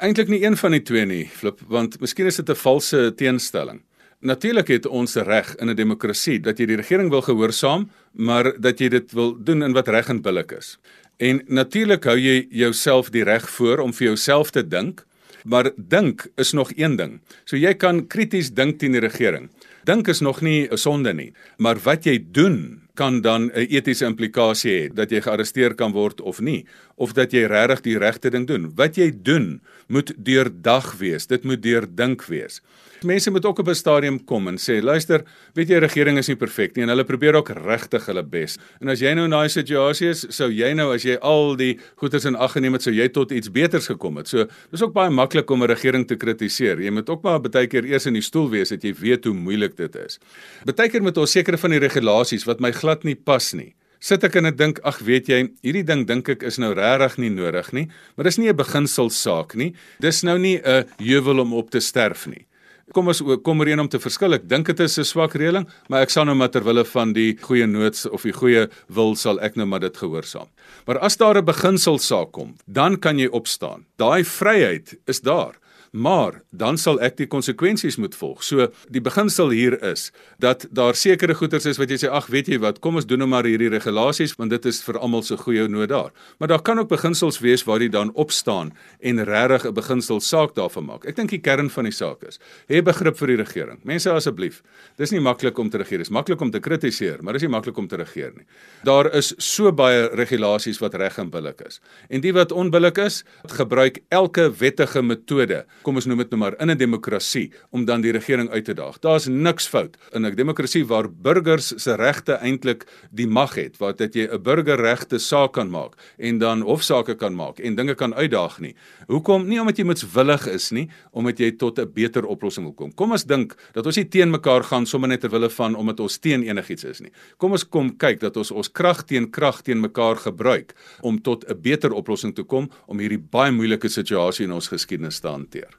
Eintlik 0.00 0.28
nie 0.32 0.40
een 0.40 0.56
van 0.56 0.72
die 0.72 0.82
twee 0.82 1.04
nie, 1.06 1.24
Flip, 1.28 1.60
want 1.68 1.98
miskien 2.00 2.26
is 2.26 2.36
dit 2.36 2.48
'n 2.48 2.56
valse 2.56 3.12
teenstelling. 3.16 3.82
Natuurlik 4.20 4.68
het 4.68 4.86
ons 4.86 5.14
reg 5.14 5.54
in 5.56 5.68
'n 5.68 5.76
demokrasie 5.76 6.40
dat 6.40 6.58
jy 6.58 6.66
die 6.66 6.76
regering 6.76 7.10
wil 7.10 7.22
gehoorsaam, 7.22 7.90
maar 8.12 8.60
dat 8.60 8.78
jy 8.78 8.88
dit 8.88 9.12
wil 9.12 9.36
doen 9.44 9.62
in 9.62 9.72
wat 9.72 9.88
reg 9.88 10.08
en 10.08 10.22
billik 10.22 10.52
is. 10.52 10.78
En 11.16 11.42
natuurlik 11.46 12.04
hou 12.04 12.18
jy 12.18 12.46
jouself 12.50 13.10
die 13.10 13.24
reg 13.24 13.50
voor 13.50 13.78
om 13.78 13.92
vir 13.92 14.06
jouself 14.06 14.50
te 14.50 14.68
dink, 14.68 15.04
maar 15.44 15.70
dink 15.76 16.26
is 16.36 16.52
nog 16.52 16.72
een 16.76 16.96
ding. 16.96 17.20
So 17.44 17.56
jy 17.56 17.74
kan 17.74 18.06
krities 18.06 18.50
dink 18.50 18.78
teen 18.78 18.92
die 18.92 19.00
regering. 19.00 19.50
Dink 19.84 20.08
is 20.08 20.20
nog 20.20 20.40
nie 20.40 20.68
'n 20.70 20.76
sonde 20.76 21.12
nie, 21.14 21.32
maar 21.58 21.78
wat 21.82 22.04
jy 22.04 22.24
doen 22.32 22.82
kan 22.94 23.20
dan 23.20 23.50
'n 23.50 23.66
etiese 23.68 24.04
implikasie 24.04 24.72
hê 24.72 24.94
dat 24.94 25.10
jy 25.10 25.20
gearresteer 25.20 25.74
kan 25.74 25.92
word 25.92 26.20
of 26.20 26.40
nie 26.40 26.66
of 27.02 27.16
dat 27.18 27.34
jy 27.34 27.46
regtig 27.50 27.84
die 27.88 27.98
regte 27.98 28.30
ding 28.30 28.46
doen. 28.46 28.70
Wat 28.78 28.96
jy 29.00 29.10
doen 29.12 29.60
moet 29.92 30.14
deurdag 30.16 30.94
wees. 31.02 31.26
Dit 31.26 31.44
moet 31.48 31.62
deurdink 31.62 32.24
wees 32.30 32.62
mense 33.04 33.30
moet 33.30 33.46
ook 33.46 33.58
op 33.58 33.68
'n 33.68 33.74
stadium 33.74 34.24
kom 34.24 34.48
en 34.48 34.56
sê, 34.56 34.82
luister, 34.82 35.22
weet 35.54 35.68
jy 35.68 35.78
regering 35.78 36.18
is 36.18 36.26
nie 36.26 36.36
perfek 36.36 36.76
nie 36.76 36.82
en 36.82 36.88
hulle 36.88 37.04
probeer 37.04 37.34
ook 37.34 37.48
regtig 37.48 38.06
hulle 38.06 38.22
bes. 38.22 38.58
En 38.80 38.88
as 38.88 39.00
jy 39.00 39.14
nou 39.14 39.24
in 39.24 39.30
daai 39.30 39.48
situasie 39.48 40.08
is, 40.08 40.26
sou 40.28 40.50
jy 40.50 40.72
nou 40.74 40.94
as 40.94 41.02
jy 41.02 41.16
al 41.20 41.56
die 41.56 41.78
goeders 41.96 42.24
in 42.24 42.36
ag 42.36 42.52
geneem 42.52 42.72
het, 42.72 42.82
sou 42.82 42.94
jy 42.94 43.08
tot 43.08 43.30
iets 43.30 43.50
beters 43.50 43.86
gekom 43.86 44.16
het. 44.16 44.28
So, 44.28 44.46
dis 44.70 44.82
ook 44.82 44.92
baie 44.92 45.10
maklik 45.10 45.50
om 45.50 45.62
'n 45.62 45.66
regering 45.66 46.06
te 46.06 46.16
kritiseer. 46.16 46.80
Jy 46.80 46.90
moet 46.90 47.10
ook 47.10 47.22
maar 47.22 47.40
baie 47.40 47.66
keer 47.66 47.84
eers 47.84 48.06
in 48.06 48.14
die 48.14 48.22
stoel 48.22 48.50
wees 48.50 48.68
dat 48.68 48.82
jy 48.82 48.94
weet 48.94 49.24
hoe 49.24 49.34
moeilik 49.34 49.76
dit 49.76 49.96
is. 49.96 50.18
Baie 50.64 50.88
keer 50.88 51.02
moet 51.02 51.16
ons 51.16 51.30
sekere 51.30 51.58
van 51.58 51.70
die 51.70 51.78
regulasies 51.78 52.44
wat 52.44 52.60
my 52.60 52.72
glad 52.72 53.04
nie 53.04 53.16
pas 53.16 53.52
nie 53.52 53.74
sit 54.02 54.24
ek 54.26 54.36
en 54.40 54.50
ek 54.50 54.58
dink 54.58 54.80
ag 54.88 54.98
weet 55.06 55.30
jy 55.30 55.42
hierdie 55.62 55.86
ding 55.86 56.06
dink 56.08 56.28
ek 56.34 56.42
is 56.48 56.58
nou 56.58 56.72
regtig 56.74 57.20
nie 57.22 57.30
nodig 57.30 57.72
nie 57.72 57.86
maar 58.16 58.26
dis 58.26 58.38
nie 58.38 58.50
'n 58.50 58.56
beginsel 58.56 59.10
saak 59.10 59.54
nie 59.54 59.74
dis 60.00 60.22
nou 60.22 60.38
nie 60.38 60.58
'n 60.58 60.84
heuwel 60.98 61.40
om 61.46 61.54
op 61.54 61.70
te 61.70 61.80
sterf 61.80 62.26
nie 62.26 62.46
kom 62.92 63.08
ons 63.08 63.22
kom 63.44 63.62
ooreen 63.62 63.80
om 63.80 63.88
te 63.88 64.00
verskil. 64.02 64.36
Ek 64.36 64.44
dink 64.48 64.66
dit 64.66 64.80
is 64.80 64.98
'n 64.98 65.04
swak 65.04 65.34
reëling, 65.34 65.66
maar 65.88 66.02
ek 66.02 66.10
sal 66.10 66.24
nou 66.24 66.34
maar 66.34 66.50
ter 66.50 66.64
wille 66.64 66.84
van 66.84 67.12
die 67.12 67.36
goeie 67.36 67.66
noods 67.66 68.06
of 68.06 68.22
die 68.22 68.32
goeie 68.32 68.68
wil 68.88 69.14
sal 69.14 69.40
ek 69.40 69.56
nou 69.56 69.66
maar 69.66 69.80
dit 69.80 69.96
gehoorsaam. 69.96 70.48
Maar 70.86 70.98
as 70.98 71.16
daar 71.16 71.38
'n 71.38 71.44
beginsel 71.44 71.98
saak 71.98 72.32
kom, 72.32 72.54
dan 72.66 72.98
kan 72.98 73.18
jy 73.18 73.28
opstaan. 73.28 73.86
Daai 73.96 74.24
vryheid 74.24 74.94
is 75.06 75.20
daar 75.20 75.54
maar 75.92 76.40
dan 76.50 76.78
sal 76.80 76.96
ek 77.04 77.18
die 77.18 77.26
konsekwensies 77.28 77.98
moet 78.00 78.14
volg. 78.16 78.40
So 78.44 78.70
die 78.92 79.02
beginsel 79.04 79.52
hier 79.52 79.76
is 79.84 80.08
dat 80.40 80.64
daar 80.72 80.96
sekere 80.96 81.36
goederes 81.36 81.68
is 81.68 81.80
wat 81.80 81.92
jy 81.92 81.98
sê 82.00 82.08
ag 82.08 82.30
weet 82.32 82.48
jy 82.48 82.58
wat, 82.62 82.80
kom 82.80 82.96
ons 82.96 83.06
doen 83.08 83.20
nou 83.20 83.28
maar 83.28 83.44
hierdie 83.44 83.68
regulasies 83.72 84.32
want 84.38 84.54
dit 84.54 84.68
is 84.70 84.80
vir 84.86 84.96
almal 84.98 85.24
se 85.26 85.36
goeie 85.36 85.66
nood 85.68 85.90
daar. 85.92 86.08
Maar 86.40 86.54
daar 86.54 86.64
kan 86.64 86.80
ook 86.80 86.88
beginsels 86.88 87.42
wees 87.44 87.66
waar 87.68 87.84
jy 87.84 87.90
dan 87.92 88.12
opstaan 88.16 88.72
en 89.00 89.24
regtig 89.24 89.66
'n 89.68 89.74
beginsel 89.74 90.20
saak 90.20 90.54
daarvan 90.54 90.84
maak. 90.84 91.04
Ek 91.04 91.16
dink 91.16 91.30
die 91.30 91.40
kern 91.40 91.68
van 91.70 91.84
die 91.84 91.92
saak 91.92 92.22
is, 92.24 92.38
hê 92.68 92.82
begrip 92.82 93.16
vir 93.18 93.28
die 93.28 93.36
regering. 93.36 93.80
Mense 93.84 94.10
asseblief, 94.10 94.62
dis 94.96 95.12
nie 95.12 95.20
maklik 95.20 95.58
om 95.58 95.68
te 95.70 95.78
regeer, 95.78 95.98
dis 95.98 96.10
maklik 96.10 96.40
om 96.40 96.50
te 96.50 96.60
kritiseer, 96.60 97.22
maar 97.22 97.34
dis 97.34 97.42
nie 97.42 97.50
maklik 97.50 97.76
om 97.76 97.88
te 97.88 97.96
regeer 97.96 98.32
nie. 98.36 98.46
Daar 98.84 99.14
is 99.14 99.34
so 99.38 99.72
baie 99.72 100.08
regulasies 100.08 100.80
wat 100.80 100.94
reg 100.94 101.18
en 101.18 101.30
billik 101.30 101.60
is. 101.60 101.80
En 102.08 102.20
die 102.20 102.32
wat 102.32 102.52
onbillik 102.52 102.98
is, 102.98 103.24
gebruik 103.44 103.98
elke 104.08 104.50
wettige 104.50 105.02
metode 105.02 105.66
kom 105.82 105.98
ons 106.00 106.06
noem 106.06 106.18
dit 106.18 106.30
nou 106.30 106.40
maar 106.40 106.54
in 106.60 106.70
'n 106.70 106.78
demokrasie 106.78 107.52
om 107.70 107.84
dan 107.84 108.00
die 108.00 108.12
regering 108.12 108.50
uit 108.50 108.64
te 108.64 108.74
daag. 108.74 108.98
Daar's 109.00 109.26
niks 109.26 109.66
fout 109.68 109.96
in 110.12 110.26
'n 110.26 110.34
demokrasie 110.34 110.86
waar 110.86 111.08
burgers 111.08 111.72
se 111.76 111.94
regte 111.96 112.32
eintlik 112.32 112.86
die 113.10 113.26
mag 113.26 113.54
het, 113.54 113.78
waar 113.78 113.96
dit 113.96 114.14
jy 114.14 114.28
'n 114.30 114.42
burgerregte 114.42 115.18
saak 115.18 115.52
kan 115.52 115.70
maak 115.70 115.94
en 116.18 116.38
dan 116.38 116.60
hofsaake 116.60 117.14
kan 117.14 117.34
maak 117.34 117.58
en 117.58 117.74
dinge 117.74 117.94
kan 117.94 118.14
uitdaag 118.14 118.60
nie. 118.60 118.74
Hoekom? 119.06 119.48
Nie 119.48 119.60
omdat 119.60 119.76
jy 119.76 119.84
moetswillig 119.84 120.46
is 120.46 120.70
nie, 120.70 120.88
omdat 121.12 121.38
jy 121.38 121.50
tot 121.56 121.78
'n 121.78 121.92
beter 121.92 122.24
oplossing 122.26 122.64
wil 122.66 122.74
kom. 122.74 122.94
Kom 122.94 123.12
ons 123.12 123.24
dink 123.24 123.54
dat 123.72 123.86
ons 123.86 123.96
nie 123.96 124.08
teen 124.08 124.30
mekaar 124.30 124.62
gaan 124.62 124.86
sommer 124.86 125.08
net 125.08 125.20
ter 125.20 125.30
wille 125.30 125.50
van 125.50 125.74
omdat 125.74 126.00
ons 126.00 126.18
teen 126.18 126.42
enigiets 126.42 126.84
is 126.84 127.00
nie. 127.00 127.10
Kom 127.36 127.52
ons 127.52 127.64
kom 127.68 127.96
kyk 127.96 128.20
dat 128.20 128.36
ons 128.36 128.50
ons 128.50 128.72
krag 128.72 129.04
teen 129.04 129.30
krag 129.30 129.62
teen 129.62 129.80
mekaar 129.80 130.16
gebruik 130.16 130.74
om 131.00 131.20
tot 131.22 131.44
'n 131.48 131.60
beter 131.60 131.92
oplossing 131.92 132.34
te 132.34 132.42
kom 132.42 132.70
om 132.86 132.98
hierdie 132.98 133.22
baie 133.30 133.52
moeilike 133.52 133.88
situasie 133.88 134.44
in 134.44 134.52
ons 134.52 134.68
geskiedenis 134.68 135.20
te 135.20 135.28
hanteer. 135.28 135.71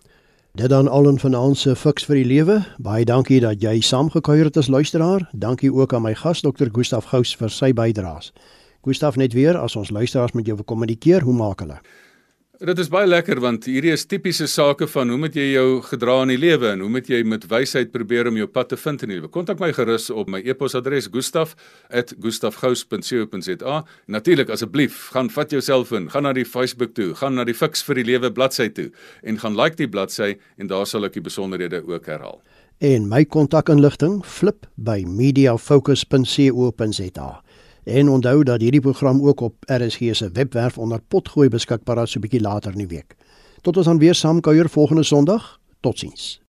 Dit 0.54 0.70
dan 0.70 0.88
al 0.88 1.08
'n 1.12 1.20
vanaand 1.20 1.58
se 1.58 1.76
fiks 1.76 2.06
vir 2.06 2.16
die 2.16 2.26
lewe. 2.26 2.66
Baie 2.78 3.06
dankie 3.06 3.40
dat 3.40 3.62
jy 3.62 3.82
saamgekuier 3.82 4.44
het 4.44 4.58
as 4.58 4.68
luisteraar. 4.68 5.30
Dankie 5.32 5.74
ook 5.74 5.94
aan 5.94 6.02
my 6.02 6.16
gas 6.16 6.42
Dr. 6.42 6.68
Gustaf 6.72 7.06
Gous 7.06 7.36
vir 7.36 7.50
sy 7.50 7.74
bydraes. 7.74 8.34
Gustaf 8.82 9.16
net 9.16 9.34
weer 9.34 9.58
as 9.58 9.76
ons 9.76 9.90
luisteraars 9.90 10.32
met 10.32 10.46
jou 10.46 10.56
wil 10.56 10.66
kommunikeer, 10.66 11.22
hoe 11.22 11.34
maak 11.34 11.60
hulle? 11.60 11.82
Dit 12.64 12.80
is 12.80 12.88
baie 12.88 13.04
lekker 13.04 13.42
want 13.44 13.66
hierdie 13.68 13.92
is 13.92 14.06
tipiese 14.08 14.46
sake 14.48 14.88
van 14.88 15.10
hoe 15.12 15.20
moet 15.20 15.36
jy 15.36 15.50
jou 15.50 15.84
gedra 15.84 16.24
in 16.24 16.32
die 16.32 16.40
lewe 16.40 16.72
en 16.72 16.80
hoe 16.80 16.88
moet 16.94 17.10
jy 17.12 17.20
met 17.28 17.44
wysheid 17.52 17.92
probeer 17.92 18.30
om 18.30 18.38
jou 18.40 18.48
pad 18.48 18.70
te 18.72 18.80
vind 18.80 19.04
in 19.04 19.12
die 19.12 19.18
lewe. 19.18 19.28
Kontak 19.34 19.60
my 19.60 19.76
gerus 19.76 20.08
op 20.08 20.32
my 20.32 20.40
e-posadres 20.40 21.12
gustaf@gustafgous.co.za. 21.12 23.84
Natuurlik 24.08 24.48
asseblief, 24.56 25.12
gaan 25.12 25.28
vat 25.36 25.52
jou 25.52 25.60
selfoon, 25.60 26.08
gaan 26.08 26.24
na 26.24 26.32
die 26.32 26.48
Facebook 26.48 26.96
toe, 26.96 27.12
gaan 27.20 27.36
na 27.36 27.44
die 27.44 27.54
Fix 27.54 27.84
vir 27.84 28.00
die 28.00 28.08
Lewe 28.14 28.32
bladsy 28.32 28.72
toe 28.72 28.96
en 29.24 29.40
gaan 29.44 29.56
like 29.60 29.76
die 29.76 29.90
bladsy 29.90 30.38
en 30.56 30.68
daar 30.72 30.88
sal 30.88 31.04
ek 31.04 31.14
die 31.20 31.28
besonderhede 31.28 31.84
ook 31.84 32.08
herhaal. 32.08 32.40
En 32.80 33.10
my 33.10 33.26
kontakinligting 33.26 34.26
flip 34.26 34.66
by 34.76 35.04
mediafocus.co.za. 35.04 37.44
En 37.84 38.10
onthou 38.10 38.44
dat 38.44 38.62
hierdie 38.62 38.82
program 38.82 39.28
ook 39.28 39.40
op 39.40 39.56
RSG 39.60 40.00
se 40.12 40.30
webwerf 40.34 40.78
onder 40.78 41.02
potgooi 41.08 41.50
beskikbaar 41.50 42.02
is 42.04 42.12
so 42.12 42.20
'n 42.20 42.22
bietjie 42.22 42.42
later 42.42 42.72
in 42.72 42.78
die 42.78 42.88
week. 42.88 43.16
Tot 43.62 43.78
ons 43.78 43.86
dan 43.86 43.98
weer 43.98 44.16
saam 44.16 44.40
kuier 44.40 44.70
volgende 44.70 45.04
Sondag. 45.04 45.60
Totsiens. 45.80 46.43